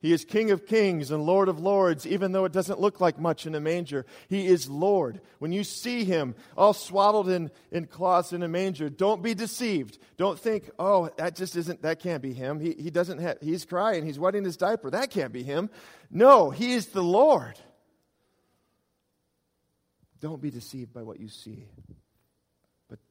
He 0.00 0.12
is 0.12 0.24
King 0.24 0.50
of 0.50 0.66
kings 0.66 1.10
and 1.10 1.24
Lord 1.24 1.48
of 1.48 1.58
lords, 1.58 2.06
even 2.06 2.32
though 2.32 2.46
it 2.46 2.52
doesn't 2.52 2.80
look 2.80 3.00
like 3.00 3.18
much 3.18 3.46
in 3.46 3.54
a 3.54 3.60
manger. 3.60 4.06
He 4.28 4.46
is 4.46 4.68
Lord. 4.68 5.20
When 5.38 5.52
you 5.52 5.62
see 5.62 6.04
him 6.04 6.34
all 6.56 6.72
swaddled 6.72 7.28
in, 7.28 7.50
in 7.70 7.86
cloths 7.86 8.32
in 8.32 8.42
a 8.42 8.48
manger, 8.48 8.88
don't 8.88 9.22
be 9.22 9.34
deceived. 9.34 9.98
Don't 10.16 10.38
think, 10.38 10.70
oh, 10.78 11.10
that 11.16 11.36
just 11.36 11.54
isn't, 11.54 11.82
that 11.82 12.00
can't 12.00 12.22
be 12.22 12.32
him. 12.32 12.60
He, 12.60 12.74
he 12.78 12.90
doesn't 12.90 13.18
have, 13.18 13.38
he's 13.42 13.66
crying, 13.66 14.06
he's 14.06 14.18
wetting 14.18 14.44
his 14.44 14.56
diaper. 14.56 14.90
That 14.90 15.10
can't 15.10 15.32
be 15.32 15.42
him. 15.42 15.68
No, 16.10 16.50
he 16.50 16.72
is 16.72 16.86
the 16.86 17.02
Lord. 17.02 17.58
Don't 20.20 20.40
be 20.40 20.50
deceived 20.50 20.92
by 20.92 21.02
what 21.02 21.20
you 21.20 21.28
see, 21.28 21.66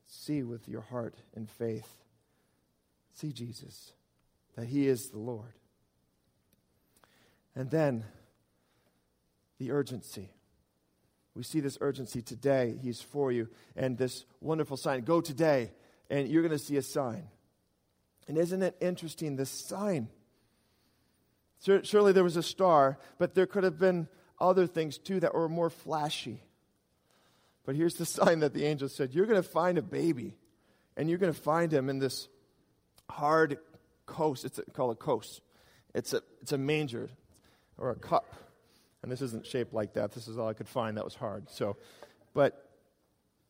see 0.09 0.43
with 0.43 0.67
your 0.67 0.81
heart 0.81 1.15
and 1.35 1.49
faith. 1.49 1.87
See 3.13 3.31
Jesus, 3.31 3.93
that 4.55 4.65
he 4.65 4.87
is 4.87 5.09
the 5.09 5.19
Lord. 5.19 5.53
And 7.55 7.69
then 7.69 8.03
the 9.59 9.71
urgency. 9.71 10.29
We 11.35 11.43
see 11.43 11.59
this 11.59 11.77
urgency 11.79 12.21
today. 12.21 12.77
He's 12.81 13.01
for 13.01 13.31
you. 13.31 13.49
And 13.75 13.97
this 13.97 14.25
wonderful 14.41 14.77
sign 14.77 15.01
go 15.01 15.21
today, 15.21 15.71
and 16.09 16.27
you're 16.27 16.41
going 16.41 16.57
to 16.57 16.63
see 16.63 16.77
a 16.77 16.81
sign. 16.81 17.27
And 18.27 18.37
isn't 18.37 18.63
it 18.63 18.75
interesting, 18.81 19.35
this 19.35 19.49
sign? 19.49 20.09
Surely 21.83 22.13
there 22.13 22.23
was 22.23 22.37
a 22.37 22.43
star, 22.43 22.97
but 23.17 23.35
there 23.35 23.45
could 23.45 23.63
have 23.63 23.77
been 23.77 24.07
other 24.39 24.65
things 24.65 24.97
too 24.97 25.19
that 25.19 25.33
were 25.33 25.49
more 25.49 25.69
flashy. 25.69 26.41
But 27.69 27.75
here's 27.75 27.93
the 27.93 28.05
sign 28.07 28.39
that 28.39 28.55
the 28.55 28.65
angel 28.65 28.89
said 28.89 29.13
You're 29.13 29.27
going 29.27 29.39
to 29.39 29.47
find 29.47 29.77
a 29.77 29.83
baby, 29.83 30.33
and 30.97 31.07
you're 31.07 31.19
going 31.19 31.31
to 31.31 31.39
find 31.39 31.71
him 31.71 31.87
in 31.87 31.99
this 31.99 32.27
hard 33.07 33.59
coast. 34.07 34.43
It's 34.43 34.57
a, 34.57 34.63
called 34.63 34.93
a 34.93 34.95
coast. 34.95 35.41
It's 35.93 36.13
a, 36.13 36.23
it's 36.41 36.51
a 36.51 36.57
manger 36.57 37.11
or 37.77 37.91
a 37.91 37.95
cup. 37.95 38.25
And 39.03 39.11
this 39.11 39.21
isn't 39.21 39.45
shaped 39.45 39.71
like 39.71 39.93
that. 39.93 40.13
This 40.13 40.27
is 40.27 40.39
all 40.39 40.47
I 40.47 40.53
could 40.53 40.67
find 40.67 40.97
that 40.97 41.05
was 41.05 41.13
hard. 41.13 41.47
So, 41.51 41.77
but, 42.33 42.71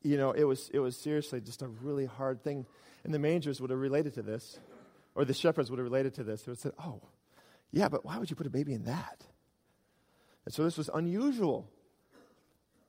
you 0.03 0.17
know, 0.17 0.31
it 0.31 0.43
was, 0.43 0.69
it 0.73 0.79
was 0.79 0.97
seriously 0.97 1.39
just 1.39 1.61
a 1.61 1.69
really 1.69 2.05
hard 2.05 2.43
thing. 2.43 2.65
And 3.05 3.13
the 3.13 3.19
mangers 3.19 3.61
would 3.61 3.69
have 3.69 3.79
related 3.79 4.15
to 4.15 4.21
this, 4.21 4.59
or 5.15 5.23
the 5.23 5.33
shepherds 5.33 5.69
would 5.69 5.79
have 5.79 5.85
related 5.85 6.15
to 6.15 6.25
this. 6.25 6.41
They 6.41 6.49
would 6.51 6.57
have 6.57 6.61
said, 6.61 6.73
oh, 6.77 7.03
yeah, 7.71 7.87
but 7.87 8.03
why 8.03 8.17
would 8.17 8.29
you 8.29 8.35
put 8.35 8.47
a 8.47 8.49
baby 8.49 8.73
in 8.73 8.83
that? 8.83 9.23
And 10.43 10.53
so 10.53 10.65
this 10.65 10.77
was 10.77 10.89
unusual. 10.93 11.71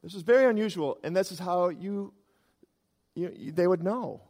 This 0.03 0.15
is 0.15 0.23
very 0.23 0.47
unusual. 0.47 0.99
And 1.05 1.17
this 1.17 1.33
is 1.33 1.39
how 1.39 1.69
you, 1.69 2.13
you 3.15 3.53
they 3.53 3.67
would 3.67 3.83
know 3.83 4.23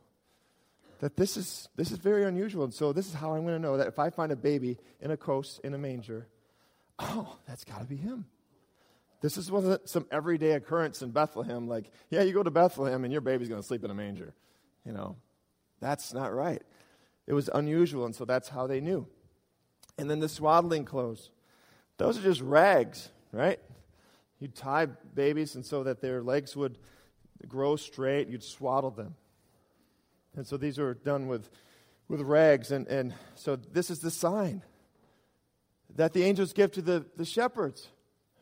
that 1.01 1.17
this 1.17 1.37
is, 1.37 1.69
this 1.77 1.91
is 1.91 1.99
very 1.99 2.25
unusual. 2.25 2.65
And 2.65 2.75
so 2.75 2.93
this 2.93 3.07
is 3.07 3.15
how 3.15 3.35
I'm 3.35 3.43
going 3.43 3.55
to 3.55 3.61
know 3.61 3.77
that 3.77 3.87
if 3.87 3.99
I 3.99 4.11
find 4.11 4.33
a 4.33 4.37
baby 4.37 4.79
in 5.01 5.11
a 5.11 5.17
coast, 5.17 5.61
in 5.65 5.75
a 5.75 5.79
manger, 5.79 6.29
oh, 6.99 7.37
that's 7.47 7.65
got 7.65 7.81
to 7.81 7.87
be 7.87 7.97
him. 7.97 8.27
This 9.21 9.37
is 9.37 9.51
wasn't 9.51 9.89
some 9.89 10.07
everyday 10.11 10.53
occurrence 10.53 11.03
in 11.03 11.11
Bethlehem. 11.11 11.69
Like, 11.69 11.91
yeah, 12.09 12.23
you 12.23 12.33
go 12.33 12.43
to 12.43 12.51
Bethlehem 12.51 13.05
and 13.05 13.13
your 13.13 13.21
baby's 13.21 13.49
going 13.49 13.61
to 13.61 13.67
sleep 13.67 13.85
in 13.85 13.91
a 13.91 13.95
manger. 13.95 14.35
You 14.85 14.93
know, 14.93 15.17
that's 15.81 16.15
not 16.15 16.35
right. 16.35 16.63
It 17.27 17.35
was 17.35 17.51
unusual, 17.53 18.07
and 18.07 18.15
so 18.15 18.25
that's 18.25 18.49
how 18.49 18.67
they 18.67 18.81
knew. 18.81 19.07
And 19.99 20.11
then 20.11 20.21
the 20.21 20.29
swaddling 20.29 20.85
clothes. 20.85 21.31
Those 21.99 22.19
are 22.19 22.23
just 22.23 22.41
rags, 22.41 23.11
right? 23.31 23.61
You'd 24.41 24.55
tie 24.55 24.87
babies 24.87 25.55
and 25.55 25.65
so 25.65 25.85
that 25.85 26.01
their 26.01 26.23
legs 26.23 26.57
would 26.57 26.79
grow 27.47 27.77
straight, 27.77 28.29
you'd 28.29 28.43
swaddle 28.43 28.91
them. 28.91 29.15
And 30.35 30.47
so 30.47 30.57
these 30.57 30.79
are 30.79 30.95
done 30.95 31.29
with, 31.29 31.51
with 32.09 32.23
rags. 32.23 32.71
And, 32.71 32.87
and 32.89 33.15
so 33.35 33.57
this 33.57 33.91
is 33.91 34.01
the 34.01 34.11
sign 34.11 34.63
that 35.97 36.13
the 36.13 36.25
angels 36.25 36.53
give 36.53 36.73
to 36.73 36.83
the, 36.83 37.05
the 37.17 37.25
shepherds 37.25 37.89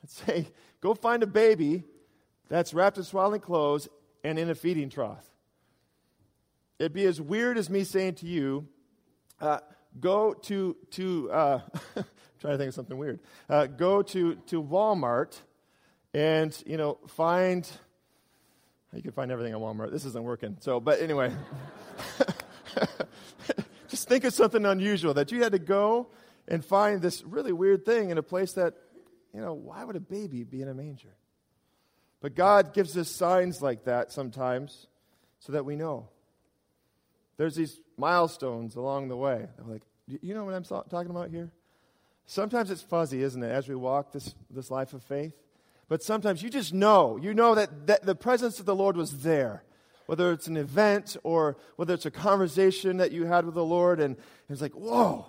and 0.00 0.10
say, 0.10 0.48
Go 0.80 0.94
find 0.94 1.24
a 1.24 1.26
baby 1.26 1.82
that's 2.48 2.72
wrapped 2.72 2.98
in 2.98 3.04
swaddling 3.04 3.40
clothes 3.40 3.88
and 4.22 4.38
in 4.38 4.48
a 4.48 4.54
feeding 4.54 4.88
trough. 4.88 5.28
It'd 6.78 6.92
be 6.92 7.06
as 7.06 7.20
weird 7.20 7.58
as 7.58 7.68
me 7.68 7.82
saying 7.82 8.14
to 8.16 8.26
you, 8.26 8.68
uh, 9.40 9.58
go 9.98 10.34
to, 10.34 10.76
to 10.92 11.30
uh, 11.32 11.60
trying 12.40 12.54
to 12.54 12.58
think 12.58 12.68
of 12.68 12.74
something 12.74 12.96
weird. 12.96 13.18
Uh, 13.48 13.66
go 13.66 14.02
to, 14.02 14.36
to 14.46 14.62
Walmart 14.62 15.40
and, 16.18 16.62
you 16.66 16.76
know, 16.76 16.98
find, 17.06 17.70
you 18.92 19.02
can 19.02 19.12
find 19.12 19.30
everything 19.30 19.52
at 19.52 19.60
Walmart. 19.60 19.92
This 19.92 20.04
isn't 20.04 20.24
working. 20.24 20.56
So, 20.58 20.80
but 20.80 21.00
anyway, 21.00 21.32
just 23.88 24.08
think 24.08 24.24
of 24.24 24.34
something 24.34 24.66
unusual 24.66 25.14
that 25.14 25.30
you 25.30 25.44
had 25.44 25.52
to 25.52 25.60
go 25.60 26.08
and 26.48 26.64
find 26.64 27.00
this 27.00 27.22
really 27.22 27.52
weird 27.52 27.84
thing 27.84 28.10
in 28.10 28.18
a 28.18 28.22
place 28.24 28.54
that, 28.54 28.74
you 29.32 29.40
know, 29.40 29.54
why 29.54 29.84
would 29.84 29.94
a 29.94 30.00
baby 30.00 30.42
be 30.42 30.60
in 30.60 30.66
a 30.66 30.74
manger? 30.74 31.14
But 32.20 32.34
God 32.34 32.74
gives 32.74 32.96
us 32.96 33.08
signs 33.08 33.62
like 33.62 33.84
that 33.84 34.10
sometimes 34.10 34.88
so 35.38 35.52
that 35.52 35.64
we 35.64 35.76
know. 35.76 36.08
There's 37.36 37.54
these 37.54 37.78
milestones 37.96 38.74
along 38.74 39.06
the 39.06 39.16
way. 39.16 39.46
I'm 39.56 39.70
like, 39.70 39.82
you 40.08 40.34
know 40.34 40.44
what 40.44 40.54
I'm 40.54 40.64
talking 40.64 41.10
about 41.10 41.30
here? 41.30 41.52
Sometimes 42.26 42.72
it's 42.72 42.82
fuzzy, 42.82 43.22
isn't 43.22 43.40
it, 43.40 43.52
as 43.52 43.68
we 43.68 43.76
walk 43.76 44.10
this, 44.10 44.34
this 44.50 44.68
life 44.68 44.94
of 44.94 45.04
faith? 45.04 45.32
But 45.88 46.02
sometimes 46.02 46.42
you 46.42 46.50
just 46.50 46.74
know. 46.74 47.16
You 47.16 47.34
know 47.34 47.54
that, 47.54 47.86
that 47.86 48.04
the 48.04 48.14
presence 48.14 48.60
of 48.60 48.66
the 48.66 48.74
Lord 48.74 48.96
was 48.96 49.22
there. 49.22 49.64
Whether 50.06 50.32
it's 50.32 50.46
an 50.46 50.56
event 50.56 51.16
or 51.22 51.56
whether 51.76 51.92
it's 51.94 52.06
a 52.06 52.10
conversation 52.10 52.98
that 52.98 53.12
you 53.12 53.26
had 53.26 53.44
with 53.44 53.54
the 53.54 53.64
Lord, 53.64 54.00
and 54.00 54.16
it's 54.48 54.62
like, 54.62 54.72
whoa, 54.72 55.26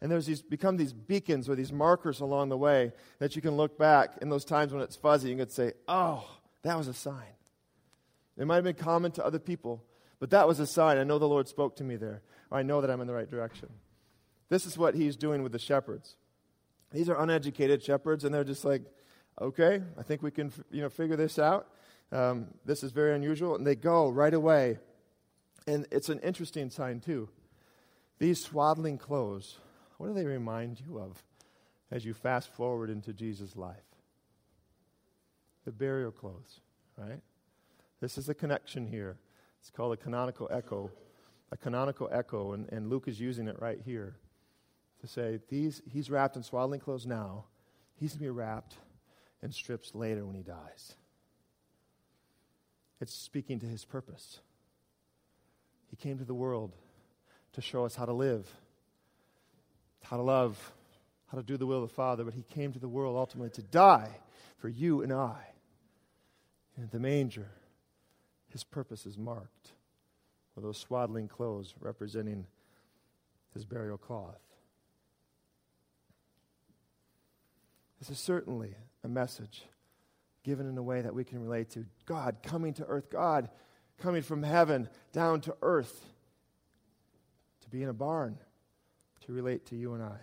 and 0.00 0.10
there's 0.10 0.26
these 0.26 0.40
become 0.40 0.76
these 0.76 0.92
beacons 0.92 1.48
or 1.48 1.54
these 1.54 1.72
markers 1.72 2.20
along 2.20 2.48
the 2.48 2.56
way 2.56 2.92
that 3.18 3.36
you 3.36 3.42
can 3.42 3.56
look 3.56 3.76
back 3.76 4.18
in 4.22 4.28
those 4.28 4.44
times 4.44 4.72
when 4.72 4.82
it's 4.82 4.96
fuzzy 4.96 5.30
you 5.30 5.36
could 5.36 5.52
say, 5.52 5.72
oh, 5.88 6.24
that 6.62 6.78
was 6.78 6.88
a 6.88 6.94
sign. 6.94 7.34
It 8.38 8.46
might 8.46 8.56
have 8.56 8.64
been 8.64 8.74
common 8.74 9.12
to 9.12 9.24
other 9.24 9.38
people, 9.38 9.84
but 10.18 10.30
that 10.30 10.48
was 10.48 10.60
a 10.60 10.66
sign. 10.66 10.96
I 10.96 11.04
know 11.04 11.18
the 11.18 11.28
Lord 11.28 11.48
spoke 11.48 11.76
to 11.76 11.84
me 11.84 11.96
there. 11.96 12.22
Or 12.50 12.58
I 12.58 12.62
know 12.62 12.80
that 12.80 12.90
I'm 12.90 13.00
in 13.00 13.06
the 13.06 13.12
right 13.12 13.28
direction. 13.28 13.68
This 14.48 14.64
is 14.64 14.78
what 14.78 14.94
he's 14.94 15.16
doing 15.16 15.42
with 15.42 15.52
the 15.52 15.58
shepherds. 15.58 16.16
These 16.90 17.08
are 17.08 17.20
uneducated 17.20 17.82
shepherds, 17.82 18.24
and 18.24 18.34
they're 18.34 18.44
just 18.44 18.64
like, 18.64 18.82
okay, 19.40 19.82
I 19.98 20.02
think 20.02 20.22
we 20.22 20.30
can 20.30 20.52
you 20.70 20.82
know, 20.82 20.88
figure 20.88 21.16
this 21.16 21.38
out. 21.38 21.68
Um, 22.12 22.48
this 22.64 22.82
is 22.82 22.92
very 22.92 23.14
unusual. 23.14 23.54
And 23.54 23.66
they 23.66 23.76
go 23.76 24.08
right 24.08 24.34
away. 24.34 24.78
And 25.66 25.86
it's 25.90 26.08
an 26.08 26.20
interesting 26.20 26.70
sign, 26.70 27.00
too. 27.00 27.28
These 28.18 28.42
swaddling 28.42 28.98
clothes 28.98 29.58
what 30.00 30.06
do 30.06 30.14
they 30.14 30.24
remind 30.24 30.80
you 30.80 30.98
of 30.98 31.22
as 31.90 32.06
you 32.06 32.14
fast 32.14 32.48
forward 32.48 32.88
into 32.88 33.12
Jesus' 33.12 33.54
life? 33.54 33.76
The 35.66 35.72
burial 35.72 36.10
clothes, 36.10 36.60
right? 36.96 37.20
This 38.00 38.16
is 38.16 38.26
a 38.30 38.34
connection 38.34 38.86
here. 38.86 39.18
It's 39.60 39.68
called 39.68 39.92
a 39.92 39.98
canonical 39.98 40.48
echo. 40.50 40.90
A 41.52 41.56
canonical 41.58 42.08
echo, 42.10 42.54
and, 42.54 42.66
and 42.72 42.88
Luke 42.88 43.08
is 43.08 43.20
using 43.20 43.46
it 43.46 43.60
right 43.60 43.78
here 43.84 44.16
to 45.02 45.06
say 45.06 45.38
these, 45.50 45.82
he's 45.86 46.08
wrapped 46.08 46.34
in 46.34 46.42
swaddling 46.42 46.80
clothes 46.80 47.04
now. 47.04 47.44
He's 47.94 48.14
to 48.14 48.18
be 48.18 48.30
wrapped 48.30 48.76
in 49.42 49.52
strips 49.52 49.94
later 49.94 50.24
when 50.24 50.36
he 50.36 50.42
dies. 50.42 50.94
It's 53.00 53.14
speaking 53.14 53.60
to 53.60 53.66
his 53.66 53.84
purpose. 53.84 54.40
He 55.90 55.96
came 55.96 56.18
to 56.18 56.24
the 56.24 56.34
world 56.34 56.72
to 57.54 57.60
show 57.60 57.84
us 57.84 57.96
how 57.96 58.04
to 58.04 58.12
live 58.12 58.46
how 60.02 60.16
to 60.16 60.22
love, 60.22 60.72
how 61.28 61.38
to 61.38 61.44
do 61.44 61.56
the 61.56 61.66
will 61.66 61.82
of 61.82 61.88
the 61.88 61.94
Father, 61.94 62.24
but 62.24 62.34
he 62.34 62.42
came 62.42 62.72
to 62.72 62.78
the 62.78 62.88
world 62.88 63.16
ultimately 63.16 63.50
to 63.50 63.62
die 63.62 64.10
for 64.58 64.68
you 64.68 65.02
and 65.02 65.12
I. 65.12 65.38
In 66.76 66.88
the 66.90 66.98
manger, 66.98 67.48
his 68.48 68.64
purpose 68.64 69.06
is 69.06 69.18
marked 69.18 69.72
with 70.54 70.64
those 70.64 70.78
swaddling 70.78 71.28
clothes 71.28 71.74
representing 71.80 72.46
his 73.54 73.64
burial 73.64 73.98
cloth. 73.98 74.40
This 78.00 78.10
is 78.10 78.18
certainly 78.18 78.74
a 79.04 79.08
message 79.08 79.62
given 80.42 80.68
in 80.68 80.76
a 80.76 80.82
way 80.82 81.02
that 81.02 81.14
we 81.14 81.22
can 81.22 81.42
relate 81.42 81.70
to 81.70 81.84
God 82.06 82.38
coming 82.42 82.72
to 82.74 82.84
earth, 82.86 83.10
God 83.10 83.50
coming 83.98 84.22
from 84.22 84.42
heaven 84.42 84.88
down 85.12 85.42
to 85.42 85.54
earth 85.60 86.06
to 87.60 87.68
be 87.68 87.82
in 87.82 87.90
a 87.90 87.94
barn 87.94 88.38
to 89.26 89.32
relate 89.32 89.66
to 89.66 89.76
you 89.76 89.92
and 89.92 90.02
I. 90.02 90.16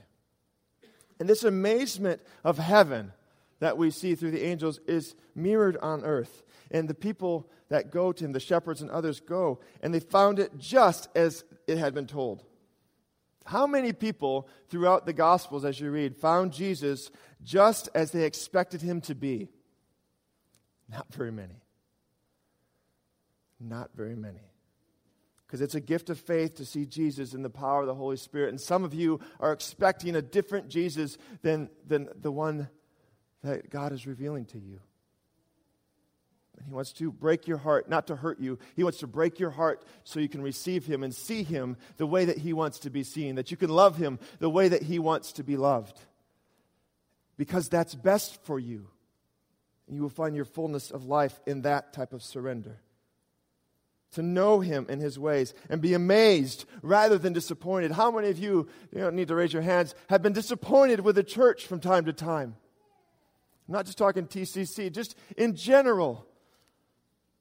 And 1.20 1.30
this 1.30 1.44
amazement 1.44 2.22
of 2.44 2.58
heaven 2.58 3.14
that 3.60 3.78
we 3.78 3.92
see 3.92 4.16
through 4.16 4.32
the 4.32 4.44
angels 4.44 4.80
is 4.88 5.16
mirrored 5.36 5.78
on 5.78 6.04
earth. 6.04 6.44
And 6.72 6.88
the 6.88 6.94
people 6.94 7.50
that 7.70 7.92
go 7.92 8.12
to 8.12 8.26
him, 8.26 8.32
the 8.32 8.40
shepherds 8.40 8.82
and 8.82 8.92
others 8.92 9.20
go, 9.20 9.60
and 9.82 9.94
they 9.94 10.00
found 10.00 10.40
it 10.40 10.58
just 10.58 11.10
as 11.16 11.44
it 11.68 11.78
had 11.78 11.94
been 11.94 12.08
told. 12.08 12.44
How 13.48 13.66
many 13.66 13.94
people 13.94 14.50
throughout 14.68 15.06
the 15.06 15.14
Gospels, 15.14 15.64
as 15.64 15.80
you 15.80 15.90
read, 15.90 16.18
found 16.18 16.52
Jesus 16.52 17.10
just 17.44 17.88
as 17.96 18.12
they 18.12 18.26
expected 18.26 18.82
him 18.82 19.00
to 19.02 19.16
be? 19.16 19.48
Not 20.90 21.14
very 21.14 21.32
many. 21.32 21.62
Not 23.60 23.92
very 23.96 24.16
many. 24.16 24.42
because 25.48 25.62
it's 25.62 25.76
a 25.76 25.80
gift 25.80 26.10
of 26.10 26.20
faith 26.20 26.56
to 26.56 26.66
see 26.66 26.86
Jesus 26.86 27.34
in 27.34 27.42
the 27.42 27.50
power 27.50 27.82
of 27.82 27.88
the 27.88 27.96
Holy 27.96 28.18
Spirit. 28.18 28.50
And 28.50 28.60
some 28.60 28.84
of 28.84 28.94
you 28.94 29.22
are 29.40 29.54
expecting 29.54 30.18
a 30.18 30.22
different 30.22 30.68
Jesus 30.68 31.18
than, 31.42 31.70
than 31.86 32.10
the 32.20 32.32
one 32.32 32.68
that 33.44 33.70
God 33.70 33.94
is 33.94 34.06
revealing 34.06 34.44
to 34.48 34.60
you. 34.60 34.82
And 36.58 36.68
He 36.68 36.74
wants 36.74 36.92
to 36.94 37.12
break 37.12 37.48
your 37.48 37.58
heart, 37.58 37.90
not 37.90 38.08
to 38.08 38.16
hurt 38.16 38.40
you. 38.40 38.60
He 38.76 38.84
wants 38.84 39.00
to 39.00 39.08
break 39.08 39.40
your 39.40 39.52
heart 39.52 39.84
so 40.04 40.20
you 40.20 40.30
can 40.30 40.42
receive 40.42 40.86
Him 40.86 41.04
and 41.04 41.14
see 41.14 41.44
Him 41.44 41.78
the 41.98 42.08
way 42.08 42.26
that 42.26 42.38
He 42.38 42.54
wants 42.54 42.80
to 42.80 42.90
be 42.90 43.04
seen, 43.04 43.36
that 43.36 43.52
you 43.52 43.58
can 43.58 43.70
love 43.70 43.98
Him 43.98 44.20
the 44.40 44.50
way 44.50 44.70
that 44.70 44.84
He 44.84 45.00
wants 45.00 45.34
to 45.34 45.44
be 45.44 45.58
loved. 45.58 46.00
Because 47.38 47.70
that's 47.70 47.96
best 47.96 48.44
for 48.44 48.60
you. 48.60 48.88
And 49.88 49.96
you 49.96 50.02
will 50.02 50.10
find 50.10 50.36
your 50.36 50.46
fullness 50.46 50.92
of 50.92 51.06
life 51.06 51.40
in 51.46 51.62
that 51.62 51.94
type 51.94 52.14
of 52.14 52.22
surrender 52.22 52.82
to 54.12 54.22
know 54.22 54.60
him 54.60 54.86
in 54.90 55.00
his 55.00 55.20
ways 55.20 55.54
and 55.70 55.82
be 55.82 55.94
amazed 55.94 56.66
rather 56.82 57.18
than 57.18 57.34
disappointed. 57.34 57.92
How 57.92 58.12
many 58.12 58.30
of 58.30 58.40
you, 58.40 58.68
you 58.92 59.02
don't 59.02 59.16
need 59.16 59.28
to 59.28 59.36
raise 59.36 59.54
your 59.54 59.62
hands, 59.62 59.96
have 60.10 60.22
been 60.22 60.34
disappointed 60.34 61.02
with 61.02 61.16
the 61.16 61.24
church 61.24 61.66
from 61.66 61.80
time 61.80 62.06
to 62.06 62.14
time? 62.14 62.56
I'm 63.68 63.74
not 63.74 63.86
just 63.86 63.98
talking 63.98 64.28
TCC, 64.28 64.92
just 64.92 65.16
in 65.36 65.56
general. 65.56 66.27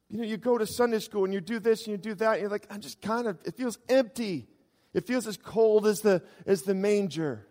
You 0.08 0.18
know, 0.18 0.24
you 0.24 0.36
go 0.36 0.56
to 0.56 0.66
Sunday 0.66 1.00
school 1.00 1.24
and 1.24 1.34
you 1.34 1.40
do 1.40 1.58
this 1.58 1.86
and 1.86 1.92
you 1.92 1.98
do 1.98 2.14
that, 2.14 2.34
and 2.34 2.40
you're 2.42 2.50
like, 2.50 2.66
I'm 2.70 2.80
just 2.80 3.00
kind 3.00 3.26
of, 3.26 3.38
it 3.44 3.56
feels 3.56 3.78
empty. 3.88 4.46
It 4.94 5.06
feels 5.06 5.26
as 5.26 5.36
cold 5.36 5.86
as 5.86 6.00
the, 6.00 6.22
as 6.46 6.62
the 6.62 6.74
manger. 6.74 7.46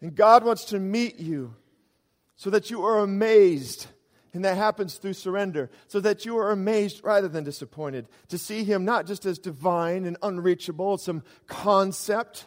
And 0.00 0.14
God 0.14 0.44
wants 0.44 0.66
to 0.66 0.78
meet 0.78 1.18
you 1.18 1.54
so 2.36 2.50
that 2.50 2.70
you 2.70 2.84
are 2.84 3.00
amazed 3.00 3.86
and 4.32 4.44
that 4.44 4.56
happens 4.56 4.94
through 4.94 5.14
surrender, 5.14 5.70
so 5.88 5.98
that 5.98 6.24
you 6.24 6.38
are 6.38 6.52
amazed 6.52 7.02
rather 7.02 7.26
than 7.26 7.42
disappointed 7.42 8.06
to 8.28 8.38
see 8.38 8.62
Him 8.62 8.84
not 8.84 9.06
just 9.06 9.26
as 9.26 9.40
divine 9.40 10.06
and 10.06 10.16
unreachable, 10.22 10.98
some 10.98 11.24
concept. 11.48 12.46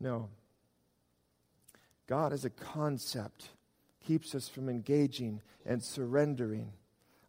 No. 0.00 0.30
God 2.06 2.32
is 2.32 2.46
a 2.46 2.50
concept 2.50 3.50
keeps 4.06 4.34
us 4.34 4.48
from 4.48 4.68
engaging 4.68 5.42
and 5.64 5.82
surrendering 5.82 6.72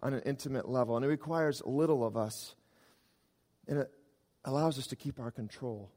on 0.01 0.13
an 0.13 0.21
intimate 0.25 0.69
level. 0.69 0.95
And 0.95 1.03
it 1.03 1.09
requires 1.09 1.61
little 1.65 2.05
of 2.05 2.15
us, 2.15 2.55
and 3.67 3.79
it 3.79 3.91
allows 4.45 4.77
us 4.77 4.87
to 4.87 4.95
keep 4.95 5.19
our 5.19 5.31
control. 5.31 5.89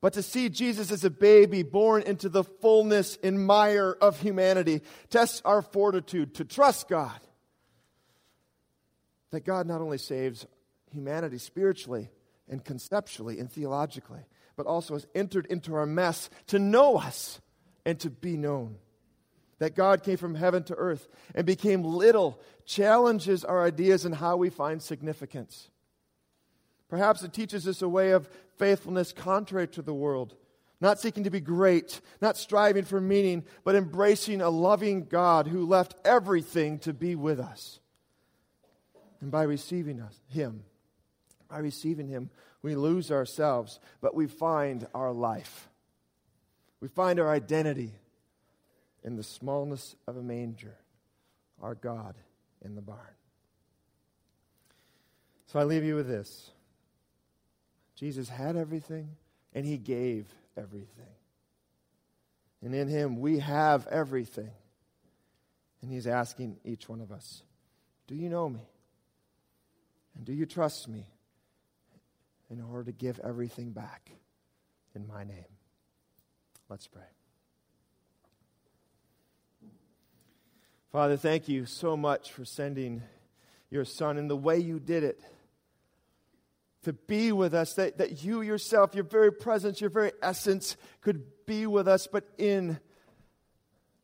But 0.00 0.14
to 0.14 0.22
see 0.22 0.48
Jesus 0.48 0.90
as 0.90 1.04
a 1.04 1.10
baby 1.10 1.62
born 1.62 2.02
into 2.02 2.28
the 2.28 2.44
fullness 2.44 3.18
and 3.22 3.44
mire 3.44 3.96
of 4.00 4.20
humanity 4.20 4.80
tests 5.10 5.42
our 5.44 5.60
fortitude 5.60 6.34
to 6.36 6.44
trust 6.44 6.88
God. 6.88 7.20
That 9.30 9.44
God 9.44 9.66
not 9.66 9.82
only 9.82 9.98
saves 9.98 10.46
humanity 10.90 11.38
spiritually 11.38 12.08
and 12.48 12.64
conceptually 12.64 13.38
and 13.38 13.52
theologically, 13.52 14.24
but 14.56 14.66
also 14.66 14.94
has 14.94 15.06
entered 15.14 15.46
into 15.46 15.74
our 15.74 15.86
mess 15.86 16.30
to 16.46 16.58
know 16.58 16.96
us 16.96 17.40
and 17.84 18.00
to 18.00 18.10
be 18.10 18.36
known. 18.36 18.76
That 19.60 19.76
God 19.76 20.02
came 20.02 20.16
from 20.16 20.34
heaven 20.34 20.64
to 20.64 20.74
earth 20.74 21.06
and 21.34 21.46
became 21.46 21.84
little 21.84 22.40
challenges 22.64 23.44
our 23.44 23.62
ideas 23.62 24.04
and 24.04 24.14
how 24.14 24.36
we 24.36 24.50
find 24.50 24.82
significance. 24.82 25.68
Perhaps 26.88 27.22
it 27.22 27.32
teaches 27.32 27.68
us 27.68 27.82
a 27.82 27.88
way 27.88 28.10
of 28.10 28.28
faithfulness 28.56 29.12
contrary 29.12 29.68
to 29.68 29.82
the 29.82 29.94
world, 29.94 30.34
not 30.80 30.98
seeking 30.98 31.24
to 31.24 31.30
be 31.30 31.40
great, 31.40 32.00
not 32.20 32.36
striving 32.36 32.84
for 32.84 33.00
meaning, 33.00 33.44
but 33.62 33.76
embracing 33.76 34.40
a 34.40 34.50
loving 34.50 35.04
God 35.04 35.46
who 35.46 35.66
left 35.66 35.94
everything 36.04 36.78
to 36.80 36.92
be 36.92 37.14
with 37.14 37.38
us. 37.38 37.78
And 39.20 39.30
by 39.30 39.42
receiving 39.42 40.00
us, 40.00 40.18
Him, 40.28 40.64
by 41.48 41.58
receiving 41.58 42.08
Him, 42.08 42.30
we 42.62 42.74
lose 42.74 43.12
ourselves, 43.12 43.78
but 44.00 44.14
we 44.14 44.26
find 44.26 44.86
our 44.94 45.12
life. 45.12 45.68
We 46.80 46.88
find 46.88 47.20
our 47.20 47.30
identity 47.30 47.92
in 49.02 49.16
the 49.16 49.22
smallness 49.22 49.96
of 50.06 50.16
a 50.16 50.22
manger, 50.22 50.76
our 51.60 51.74
God 51.74 52.16
in 52.62 52.74
the 52.74 52.82
barn. 52.82 52.98
So 55.46 55.58
I 55.58 55.64
leave 55.64 55.84
you 55.84 55.96
with 55.96 56.06
this. 56.06 56.50
Jesus 57.96 58.28
had 58.28 58.56
everything 58.56 59.16
and 59.52 59.66
he 59.66 59.78
gave 59.78 60.26
everything. 60.56 60.86
And 62.62 62.74
in 62.74 62.88
him 62.88 63.20
we 63.20 63.38
have 63.40 63.86
everything. 63.88 64.50
And 65.82 65.90
he's 65.90 66.06
asking 66.06 66.58
each 66.64 66.88
one 66.88 67.00
of 67.00 67.10
us 67.10 67.42
Do 68.06 68.14
you 68.14 68.28
know 68.28 68.48
me? 68.48 68.68
And 70.16 70.24
do 70.24 70.32
you 70.32 70.46
trust 70.46 70.88
me 70.88 71.06
in 72.50 72.60
order 72.60 72.84
to 72.84 72.92
give 72.92 73.20
everything 73.20 73.70
back 73.70 74.10
in 74.94 75.06
my 75.06 75.24
name? 75.24 75.44
Let's 76.68 76.86
pray. 76.86 77.02
Father, 80.92 81.16
thank 81.16 81.48
you 81.48 81.66
so 81.66 81.96
much 81.96 82.32
for 82.32 82.44
sending 82.44 83.02
your 83.70 83.84
son 83.84 84.18
in 84.18 84.26
the 84.26 84.36
way 84.36 84.58
you 84.58 84.80
did 84.80 85.04
it 85.04 85.20
to 86.82 86.92
be 86.92 87.30
with 87.30 87.54
us, 87.54 87.74
that, 87.74 87.98
that 87.98 88.24
you 88.24 88.40
yourself, 88.40 88.92
your 88.92 89.04
very 89.04 89.32
presence, 89.32 89.80
your 89.80 89.90
very 89.90 90.10
essence 90.20 90.76
could 91.00 91.22
be 91.46 91.64
with 91.64 91.86
us, 91.86 92.08
but 92.08 92.24
in 92.38 92.80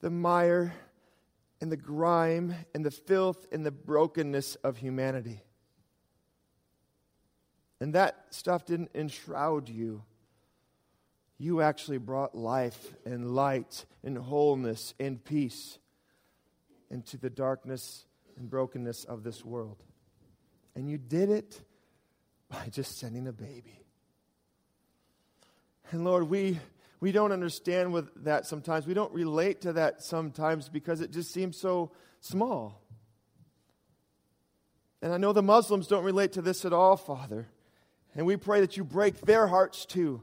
the 0.01 0.11
mire 0.11 0.75
and 1.61 1.72
the 1.72 1.77
grime 1.77 2.55
and 2.72 2.87
the 2.87 2.90
filth 2.92 3.49
and 3.51 3.66
the 3.66 3.72
brokenness 3.72 4.55
of 4.57 4.77
humanity. 4.77 5.42
And 7.81 7.94
that 7.94 8.27
stuff 8.31 8.64
didn't 8.64 8.90
enshroud 8.94 9.68
you. 9.68 10.05
You 11.37 11.62
actually 11.62 11.99
brought 11.99 12.37
life 12.37 12.94
and 13.05 13.35
light 13.35 13.87
and 14.05 14.16
wholeness 14.16 14.94
and 15.01 15.22
peace 15.25 15.79
into 16.90 17.16
the 17.16 17.31
darkness 17.31 18.05
and 18.37 18.49
brokenness 18.49 19.05
of 19.05 19.22
this 19.22 19.44
world. 19.44 19.83
And 20.75 20.88
you 20.88 20.99
did 20.99 21.31
it 21.31 21.61
by 22.49 22.68
just 22.70 22.99
sending 22.99 23.27
a 23.27 23.33
baby. 23.33 23.83
And 25.90 26.05
Lord, 26.05 26.29
we, 26.29 26.59
we 27.01 27.12
don't 27.12 27.33
understand 27.33 27.92
with 27.92 28.25
that 28.25 28.46
sometimes. 28.46 28.87
We 28.87 28.94
don't 28.94 29.12
relate 29.12 29.62
to 29.62 29.75
that 29.75 30.03
sometimes 30.03 30.68
because 30.68 31.01
it 31.01 31.12
just 31.12 31.33
seems 31.33 31.57
so 31.57 31.92
small. 32.20 32.83
And 35.03 35.12
I 35.12 35.18
know 35.18 35.33
the 35.33 35.42
Muslims 35.42 35.87
don't 35.87 36.05
relate 36.05 36.33
to 36.33 36.42
this 36.42 36.64
at 36.64 36.72
all, 36.72 36.96
Father. 36.96 37.46
And 38.14 38.27
we 38.27 38.37
pray 38.37 38.61
that 38.61 38.77
you 38.77 38.85
break 38.85 39.20
their 39.20 39.46
hearts 39.46 39.87
too 39.87 40.22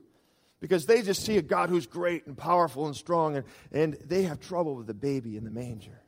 because 0.59 0.85
they 0.85 1.01
just 1.01 1.25
see 1.25 1.37
a 1.37 1.41
God 1.41 1.69
who's 1.69 1.87
great 1.87 2.25
and 2.25 2.37
powerful 2.37 2.85
and 2.85 2.95
strong, 2.95 3.35
and, 3.35 3.45
and 3.73 3.97
they 4.05 4.23
have 4.23 4.39
trouble 4.39 4.75
with 4.75 4.87
the 4.87 4.93
baby 4.93 5.35
in 5.35 5.43
the 5.43 5.51
manger. 5.51 6.02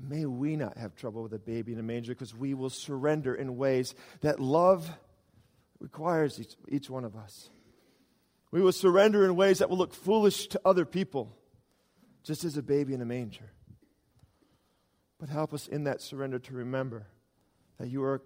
But 0.00 0.08
may 0.08 0.24
we 0.24 0.56
not 0.56 0.78
have 0.78 0.96
trouble 0.96 1.22
with 1.22 1.32
a 1.34 1.38
baby 1.38 1.72
in 1.72 1.78
a 1.78 1.82
manger 1.82 2.12
because 2.12 2.34
we 2.34 2.54
will 2.54 2.70
surrender 2.70 3.34
in 3.34 3.56
ways 3.56 3.94
that 4.22 4.40
love 4.40 4.90
requires 5.78 6.40
each, 6.40 6.56
each 6.68 6.88
one 6.88 7.04
of 7.04 7.16
us. 7.16 7.50
We 8.50 8.62
will 8.62 8.72
surrender 8.72 9.24
in 9.24 9.36
ways 9.36 9.58
that 9.58 9.68
will 9.68 9.76
look 9.76 9.94
foolish 9.94 10.48
to 10.48 10.60
other 10.64 10.84
people, 10.84 11.36
just 12.22 12.44
as 12.44 12.56
a 12.56 12.62
baby 12.62 12.94
in 12.94 13.02
a 13.02 13.06
manger. 13.06 13.52
But 15.18 15.28
help 15.28 15.52
us 15.52 15.68
in 15.68 15.84
that 15.84 16.00
surrender 16.00 16.38
to 16.38 16.54
remember 16.54 17.06
that 17.78 17.88
you 17.88 18.02
are 18.02 18.22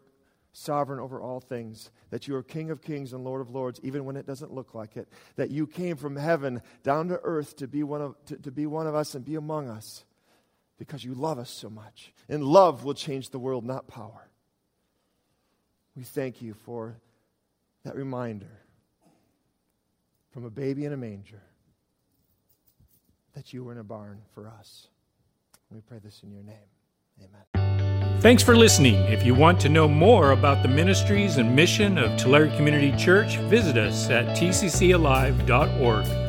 sovereign 0.53 1.01
over 1.01 1.21
all 1.21 1.41
things, 1.41 1.91
that 2.11 2.29
you 2.29 2.37
are 2.37 2.43
King 2.43 2.71
of 2.71 2.83
kings 2.83 3.13
and 3.13 3.25
Lord 3.25 3.41
of 3.41 3.51
lords, 3.51 3.81
even 3.83 4.05
when 4.05 4.17
it 4.17 4.27
doesn't 4.27 4.53
look 4.53 4.75
like 4.75 4.97
it, 4.97 5.09
that 5.35 5.51
you 5.51 5.67
came 5.67 5.97
from 5.97 6.15
heaven 6.15 6.63
down 6.85 7.09
to 7.09 7.21
earth 7.25 7.57
to 7.57 7.67
be 7.67 7.83
one 7.83 8.01
of, 8.01 8.25
to, 8.27 8.37
to 8.37 8.53
be 8.53 8.65
one 8.65 8.87
of 8.87 8.95
us 8.95 9.17
and 9.17 9.25
be 9.25 9.35
among 9.35 9.69
us 9.69 10.05
because 10.79 11.05
you 11.05 11.15
love 11.15 11.39
us 11.39 11.51
so 11.51 11.71
much. 11.71 12.13
And 12.29 12.45
love 12.45 12.85
will 12.85 12.95
change 12.95 13.31
the 13.31 13.39
world, 13.39 13.65
not 13.65 13.87
power. 13.87 14.29
We 15.97 16.03
thank 16.03 16.43
you 16.43 16.55
for 16.55 16.97
that 17.85 17.95
reminder 17.95 18.61
from 20.33 20.45
a 20.45 20.51
baby 20.51 20.85
in 20.85 20.93
a 20.93 20.97
manger 20.97 21.43
that 23.35 23.53
you 23.53 23.65
were 23.65 23.73
in 23.73 23.79
a 23.79 23.85
barn 23.85 24.21
for 24.35 24.49
us. 24.49 24.89
We 25.71 25.81
pray 25.81 25.99
this 26.03 26.23
in 26.23 26.31
your 26.31 26.43
name. 26.43 26.57
Amen. 27.21 28.21
Thanks 28.21 28.43
for 28.43 28.57
listening. 28.57 28.95
If 28.95 29.25
you 29.25 29.35
want 29.35 29.61
to 29.61 29.69
know 29.69 29.87
more 29.87 30.31
about 30.31 30.63
the 30.63 30.69
ministries 30.69 31.37
and 31.37 31.55
mission 31.55 31.99
of 31.99 32.17
Tulare 32.19 32.49
Community 32.57 32.97
Church, 32.97 33.37
visit 33.37 33.77
us 33.77 34.09
at 34.09 34.37
tccalive.org. 34.37 36.24